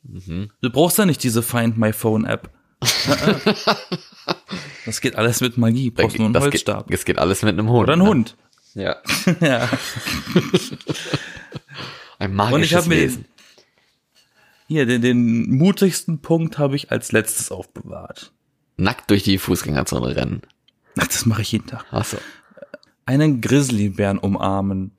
[0.02, 0.50] Mhm.
[0.60, 2.50] Du brauchst ja nicht diese Find My Phone App.
[4.84, 5.90] das geht alles mit Magie.
[5.90, 6.90] Du brauchst nur einen das, geht, Holzstab.
[6.90, 7.84] das geht alles mit einem Hund.
[7.84, 8.08] Oder einen ne?
[8.08, 8.36] Hund.
[8.74, 8.96] Ja.
[9.40, 9.70] Ja.
[12.18, 13.26] Ein magisches Und ich habe mir Wesen.
[14.66, 18.32] hier, den, den mutigsten Punkt habe ich als letztes aufbewahrt.
[18.76, 20.42] Nackt durch die Fußgängerzone rennen.
[20.98, 21.84] Ach, das mache ich jeden Tag.
[21.90, 22.16] Ach so.
[23.06, 24.92] einen Grizzlybären umarmen.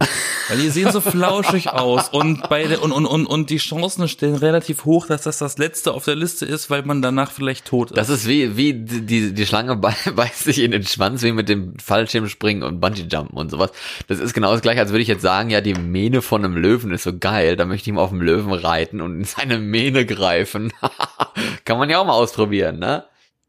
[0.48, 4.36] Weil die sehen so flauschig aus und beide und, und, und, und die Chancen stehen
[4.36, 7.90] relativ hoch, dass das das letzte auf der Liste ist, weil man danach vielleicht tot
[7.90, 7.98] ist.
[7.98, 11.50] Das ist wie, wie die, die Schlange bei- beißt sich in den Schwanz, wie mit
[11.50, 13.72] dem Fallschirmspringen und Bungee-Jumpen und sowas.
[14.08, 16.58] Das ist genau das gleiche, als würde ich jetzt sagen, ja, die Mähne von einem
[16.58, 19.58] Löwen ist so geil, da möchte ich mal auf dem Löwen reiten und in seine
[19.58, 20.72] Mähne greifen.
[21.66, 23.06] Kann man ja auch mal ausprobieren, ne?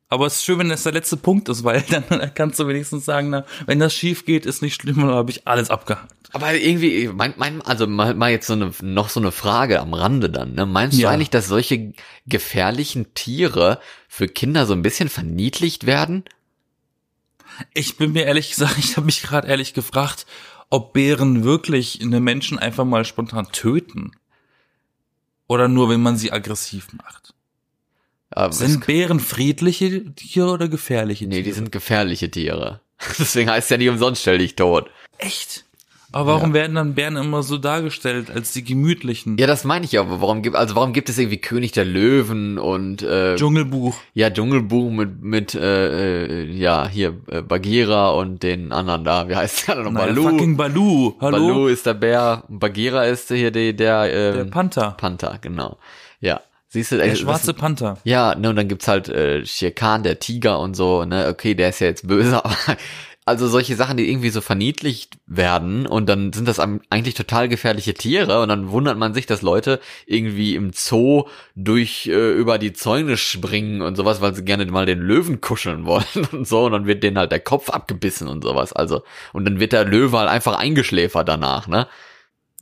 [0.08, 3.04] Aber es ist schön, wenn das der letzte Punkt ist, weil dann kannst du wenigstens
[3.04, 6.12] sagen, na, wenn das schief geht, ist nicht schlimm, oder habe ich alles abgehakt.
[6.32, 9.94] Aber irgendwie, mein, mein, also mal, mal jetzt so eine, noch so eine Frage am
[9.94, 10.66] Rande dann, ne?
[10.66, 11.08] Meinst Ja.
[11.08, 11.92] du eigentlich, dass solche
[12.26, 16.24] gefährlichen Tiere für Kinder so ein bisschen verniedlicht werden?
[17.74, 20.26] Ich bin mir ehrlich gesagt, ich habe mich gerade ehrlich gefragt,
[20.68, 24.12] ob Bären wirklich eine Menschen einfach mal spontan töten.
[25.48, 27.32] Oder nur, wenn man sie aggressiv macht.
[28.36, 31.44] Aber Sind Bären friedliche Tiere oder gefährliche nee, Tiere?
[31.44, 32.80] die sind gefährliche Tiere.
[33.18, 34.90] Deswegen heißt ja nicht umsonst stell dich tot.
[35.16, 35.64] Echt?
[36.12, 39.38] Aber warum werden dann Bären immer so dargestellt als die gemütlichen?
[39.38, 40.02] Ja, das meine ich ja.
[40.02, 43.96] aber Warum gibt, also warum gibt es irgendwie König der Löwen und äh, Dschungelbuch.
[44.12, 49.28] ja Dschungelbuch mit mit äh, äh, ja hier äh, Bagheera und den anderen da.
[49.30, 49.90] Wie heißt der noch?
[49.90, 50.22] Naja, Balu.
[50.28, 51.14] fucking Balu.
[51.20, 51.48] Hallo?
[51.48, 52.44] Balu ist der Bär.
[52.48, 54.94] Bagheera ist hier der der, Der ähm, Panther.
[54.98, 55.78] Panther, genau.
[56.20, 56.40] Ja,
[56.76, 57.98] siehst du, Der äh, schwarze das, Panther.
[58.04, 61.54] ja, ne, und dann gibt's halt äh, Shere Khan, der Tiger und so, ne, okay,
[61.54, 62.54] der ist ja jetzt böse, aber
[63.28, 67.92] also solche Sachen, die irgendwie so verniedlicht werden und dann sind das eigentlich total gefährliche
[67.92, 71.24] Tiere und dann wundert man sich, dass Leute irgendwie im Zoo
[71.56, 75.86] durch äh, über die Zäune springen und sowas, weil sie gerne mal den Löwen kuscheln
[75.86, 78.72] wollen und so und dann wird denen halt der Kopf abgebissen und sowas.
[78.72, 79.02] Also
[79.32, 81.88] und dann wird der Löwe halt einfach eingeschläfert danach, ne?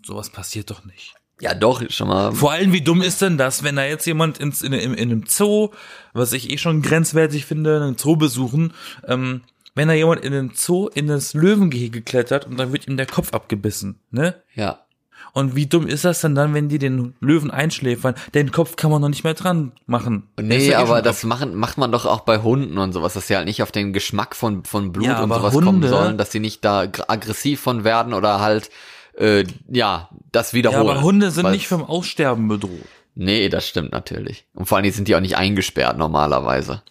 [0.02, 1.14] Sowas passiert doch nicht.
[1.40, 2.32] Ja, doch, schon mal.
[2.32, 5.10] Vor allem, wie dumm ist denn das, wenn da jetzt jemand ins, in, in, in
[5.10, 5.70] einem Zoo,
[6.12, 8.72] was ich eh schon grenzwertig finde, einen Zoo besuchen,
[9.06, 9.42] ähm,
[9.74, 13.06] wenn da jemand in den Zoo in das Löwengehege klettert und dann wird ihm der
[13.06, 14.42] Kopf abgebissen, ne?
[14.54, 14.84] Ja.
[15.32, 18.14] Und wie dumm ist das denn dann, wenn die den Löwen einschläfern?
[18.34, 20.28] Den Kopf kann man noch nicht mehr dran machen.
[20.40, 23.26] Nee, ja eh aber das machen, macht man doch auch bei Hunden und sowas, dass
[23.26, 26.18] sie halt nicht auf den Geschmack von, von Blut ja, und sowas Hunde, kommen sollen,
[26.18, 28.70] dass sie nicht da aggressiv von werden oder halt,
[29.18, 30.86] äh, ja, das wiederholen.
[30.86, 32.86] Ja, aber Hunde sind nicht vom Aussterben bedroht.
[33.14, 34.46] Nee, das stimmt natürlich.
[34.54, 36.82] Und vor allem sind die auch nicht eingesperrt normalerweise.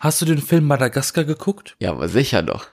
[0.00, 1.76] Hast du den Film Madagaskar geguckt?
[1.78, 2.66] Ja, aber sicher doch.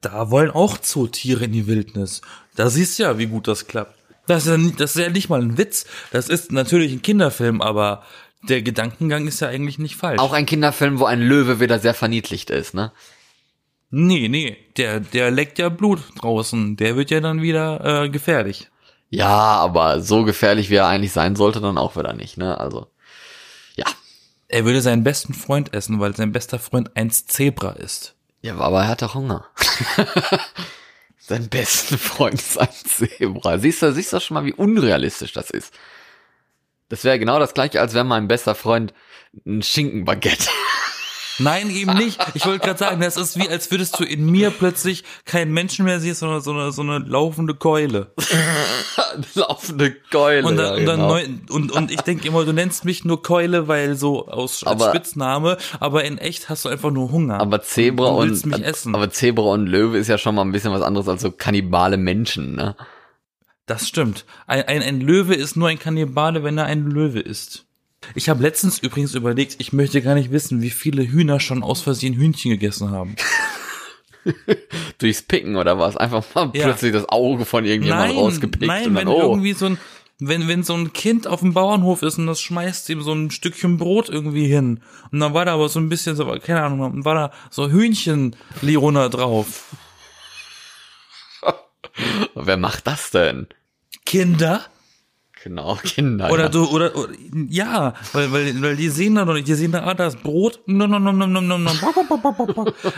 [0.00, 2.20] Da wollen auch Zootiere in die Wildnis.
[2.54, 3.98] Da siehst du ja, wie gut das klappt.
[4.26, 5.86] Das ist, ja, das ist ja nicht mal ein Witz.
[6.12, 8.04] Das ist natürlich ein Kinderfilm, aber
[8.48, 10.20] der Gedankengang ist ja eigentlich nicht falsch.
[10.20, 12.92] Auch ein Kinderfilm, wo ein Löwe wieder sehr verniedlicht ist, ne?
[13.90, 16.76] Nee, nee, der, der leckt ja Blut draußen.
[16.76, 18.68] Der wird ja dann wieder äh, gefährlich.
[19.08, 22.58] Ja, aber so gefährlich, wie er eigentlich sein sollte, dann auch wieder nicht, ne?
[22.58, 22.86] Also.
[24.52, 28.16] Er würde seinen besten Freund essen, weil sein bester Freund ein Zebra ist.
[28.42, 29.46] Ja, aber er hat doch Hunger.
[31.18, 33.58] Sein besten Freund ist ein Zebra.
[33.58, 35.72] Siehst du, siehst du schon mal, wie unrealistisch das ist?
[36.88, 38.92] Das wäre genau das gleiche, als wäre mein bester Freund
[39.46, 40.48] ein Schinkenbaguette.
[41.40, 42.20] Nein, eben nicht.
[42.34, 45.84] Ich wollte gerade sagen, das ist wie, als würdest du in mir plötzlich keinen Menschen
[45.84, 48.12] mehr sehen, sondern so eine, so eine laufende Keule.
[49.34, 50.46] laufende Keule.
[50.46, 51.54] Und, dann, ja, und, dann genau.
[51.54, 55.56] und, und ich denke immer, du nennst mich nur Keule, weil so aus aber, Spitzname,
[55.80, 57.40] aber in echt hast du einfach nur Hunger.
[57.40, 58.94] Aber Zebra und, mich essen.
[58.94, 61.96] aber Zebra und Löwe ist ja schon mal ein bisschen was anderes als so kannibale
[61.96, 62.76] Menschen, ne?
[63.66, 64.24] Das stimmt.
[64.48, 67.66] Ein, ein, ein Löwe ist nur ein Kannibale, wenn er ein Löwe ist.
[68.14, 71.82] Ich habe letztens übrigens überlegt, ich möchte gar nicht wissen, wie viele Hühner schon aus
[71.82, 73.16] Versehen Hühnchen gegessen haben.
[74.98, 75.96] Durchs Picken oder was?
[75.96, 76.64] Einfach mal ja.
[76.64, 78.66] plötzlich das Auge von irgendjemandem rausgepickt.
[78.66, 79.20] Nein, und dann, wenn oh.
[79.20, 79.78] irgendwie so ein,
[80.18, 83.30] wenn, wenn so ein Kind auf dem Bauernhof ist und das schmeißt ihm so ein
[83.30, 84.82] Stückchen Brot irgendwie hin.
[85.10, 89.08] Und dann war da aber so ein bisschen so, keine Ahnung, war da so Hühnchen-Lirona
[89.08, 89.74] drauf.
[92.34, 93.46] Wer macht das denn?
[94.04, 94.64] Kinder?
[95.42, 96.30] Genau, Kinder.
[96.30, 96.48] Oder ja.
[96.50, 97.12] du, oder, oder,
[97.48, 100.22] ja, weil, weil, weil die sehen da noch nicht, die sehen da, ah, da ist
[100.22, 101.78] Brot, nom, nom, nom, nom, nom, nom,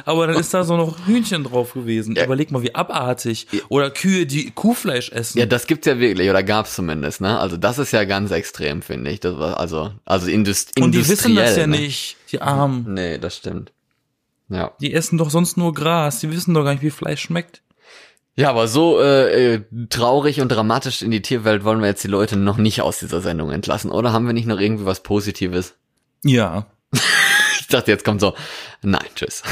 [0.05, 2.17] aber dann ist da so noch Hühnchen drauf gewesen.
[2.17, 2.25] Ja.
[2.25, 3.47] Überleg mal, wie abartig.
[3.69, 5.39] Oder Kühe, die Kuhfleisch essen.
[5.39, 7.39] Ja, das gibt's ja wirklich, oder gab's zumindest, ne?
[7.39, 9.21] Also das ist ja ganz extrem, finde ich.
[9.21, 11.79] Das war, also, also indust Und die wissen das ja ne?
[11.79, 12.93] nicht, die Armen.
[12.93, 13.73] Nee, das stimmt.
[14.49, 14.73] Ja.
[14.81, 17.63] Die essen doch sonst nur Gras, die wissen doch gar nicht, wie Fleisch schmeckt.
[18.35, 22.09] Ja, aber so äh, äh, traurig und dramatisch in die Tierwelt wollen wir jetzt die
[22.09, 25.75] Leute noch nicht aus dieser Sendung entlassen, oder haben wir nicht noch irgendwie was Positives?
[26.25, 26.67] Ja.
[26.93, 28.35] ich dachte, jetzt kommt so,
[28.83, 29.43] nein, tschüss.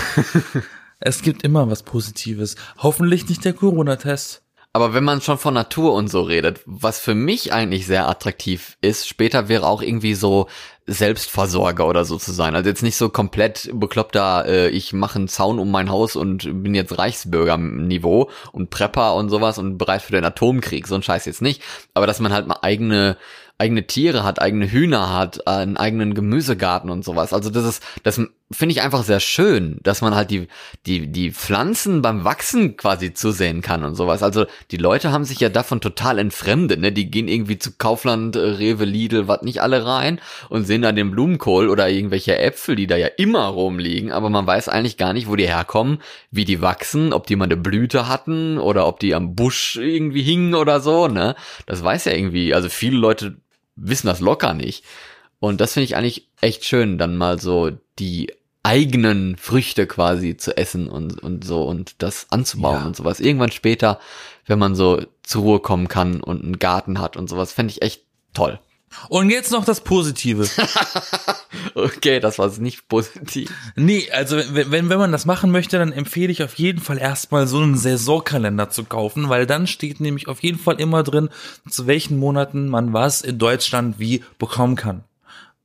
[1.01, 2.57] es gibt immer was Positives.
[2.79, 4.43] Hoffentlich nicht der Corona-Test.
[4.73, 8.79] Aber wenn man schon von Natur und so redet, was für mich eigentlich sehr attraktiv
[8.81, 10.49] ist, später wäre auch irgendwie so
[10.93, 12.55] Selbstversorger oder so zu sein.
[12.55, 16.63] Also jetzt nicht so komplett bekloppter, äh, ich mache einen Zaun um mein Haus und
[16.63, 20.89] bin jetzt Reichsbürger-Niveau und Prepper und sowas und bereit für den Atomkrieg.
[20.89, 21.63] So ein Scheiß jetzt nicht.
[21.95, 23.17] Aber dass man halt mal eigene
[23.59, 27.35] eigene Tiere hat, eigene Hühner hat, einen eigenen Gemüsegarten und sowas.
[27.35, 28.19] Also das ist, das
[28.53, 30.49] finde ich einfach sehr schön, dass man halt die,
[30.85, 34.25] die, die Pflanzen beim Wachsen quasi zusehen kann und sowas.
[34.25, 36.91] Also die Leute haben sich ja davon total entfremdet, ne?
[36.91, 40.91] Die gehen irgendwie zu Kaufland, äh, Rewe, Lidl, was nicht alle rein und sehen da
[40.91, 45.13] den Blumenkohl oder irgendwelche Äpfel, die da ja immer rumliegen, aber man weiß eigentlich gar
[45.13, 48.99] nicht, wo die herkommen, wie die wachsen, ob die mal eine Blüte hatten oder ob
[48.99, 51.37] die am Busch irgendwie hingen oder so, ne?
[51.67, 53.37] Das weiß ja irgendwie, also viele Leute
[53.77, 54.85] wissen das locker nicht.
[55.39, 58.33] Und das finde ich eigentlich echt schön, dann mal so die
[58.63, 62.87] eigenen Früchte quasi zu essen und, und so und das anzubauen ja.
[62.87, 63.21] und sowas.
[63.21, 63.99] Irgendwann später,
[64.47, 67.83] wenn man so zur Ruhe kommen kann und einen Garten hat und sowas, fände ich
[67.83, 68.03] echt
[68.35, 68.61] toll.
[69.09, 70.49] Und jetzt noch das Positive.
[71.75, 73.49] okay, das war nicht positiv.
[73.77, 77.47] Nee, also wenn, wenn man das machen möchte, dann empfehle ich auf jeden Fall erstmal
[77.47, 81.31] so einen Saisonkalender zu kaufen, weil dann steht nämlich auf jeden Fall immer drin,
[81.69, 85.05] zu welchen Monaten man was in Deutschland wie bekommen kann.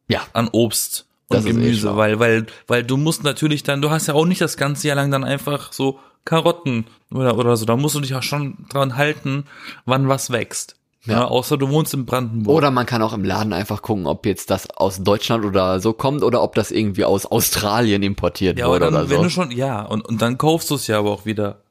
[0.07, 0.21] Ja.
[0.33, 4.13] An Obst und das Gemüse, weil, weil, weil du musst natürlich dann, du hast ja
[4.13, 7.95] auch nicht das ganze Jahr lang dann einfach so Karotten oder, oder so, da musst
[7.95, 9.45] du dich auch schon dran halten,
[9.85, 10.75] wann was wächst.
[11.05, 11.19] Ja.
[11.19, 11.25] Ja.
[11.25, 12.57] außer du wohnst in Brandenburg.
[12.57, 15.93] Oder man kann auch im Laden einfach gucken, ob jetzt das aus Deutschland oder so
[15.93, 19.23] kommt oder ob das irgendwie aus Australien importiert ja, wurde dann, oder wenn so.
[19.23, 21.61] du schon, ja, und, und dann kaufst du es ja aber auch wieder.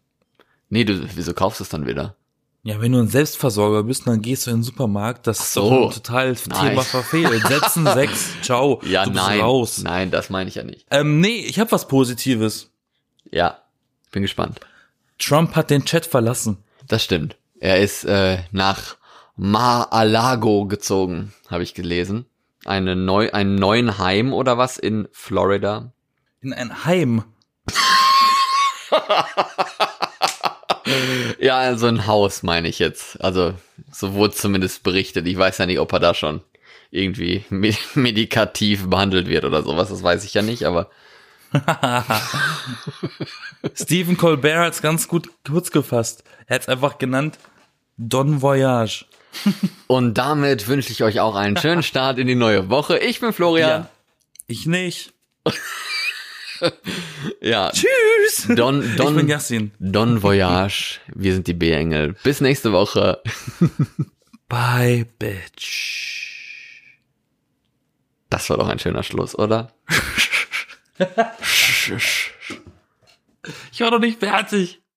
[0.69, 2.15] Nee, du, wieso kaufst du es dann wieder?
[2.67, 5.27] Ja, wenn du ein Selbstversorger bist, dann gehst du in den Supermarkt.
[5.27, 5.89] Das ist so.
[5.89, 6.71] ein total Nein.
[6.71, 7.47] Thema verfehlt.
[7.47, 8.81] Setzen sechs, ciao.
[8.87, 9.41] Ja, du bist nein.
[9.41, 9.83] raus.
[9.85, 10.87] Nein, das meine ich ja nicht.
[10.91, 12.71] Ähm, nee, ich habe was Positives.
[13.31, 13.59] Ja,
[14.13, 14.61] bin gespannt.
[15.19, 16.57] Trump hat den Chat verlassen.
[16.89, 17.37] Das stimmt.
[17.61, 18.97] Er ist äh, nach
[19.37, 22.25] Mar-a-Lago gezogen, habe ich gelesen.
[22.65, 25.93] Eine neu, einen neuen Heim oder was in Florida.
[26.41, 27.25] In ein Heim.
[31.39, 33.23] Ja, also ein Haus meine ich jetzt.
[33.23, 33.55] Also
[33.93, 35.27] so wurde zumindest berichtet.
[35.27, 36.41] Ich weiß ja nicht, ob er da schon
[36.91, 39.89] irgendwie me- medikativ behandelt wird oder sowas.
[39.89, 40.91] Das weiß ich ja nicht, aber
[43.75, 46.25] Stephen Colbert hat's ganz gut kurz gefasst.
[46.47, 47.39] Er hat's einfach genannt
[47.97, 49.05] Don Voyage.
[49.89, 52.99] und damit wünsche ich euch auch einen schönen Start in die neue Woche.
[52.99, 53.89] Ich bin Florian.
[54.47, 55.13] Ich nicht.
[57.41, 57.71] Ja.
[57.71, 58.49] Tschüss.
[58.55, 59.73] Don, ich bin Don, Yassin.
[59.79, 61.01] Don Voyage.
[61.15, 62.15] Wir sind die B-Engel.
[62.23, 63.23] Bis nächste Woche.
[64.49, 66.83] Bye, bitch.
[68.31, 69.73] Das war doch ein schöner Schluss, oder?
[73.73, 74.81] Ich war noch nicht fertig.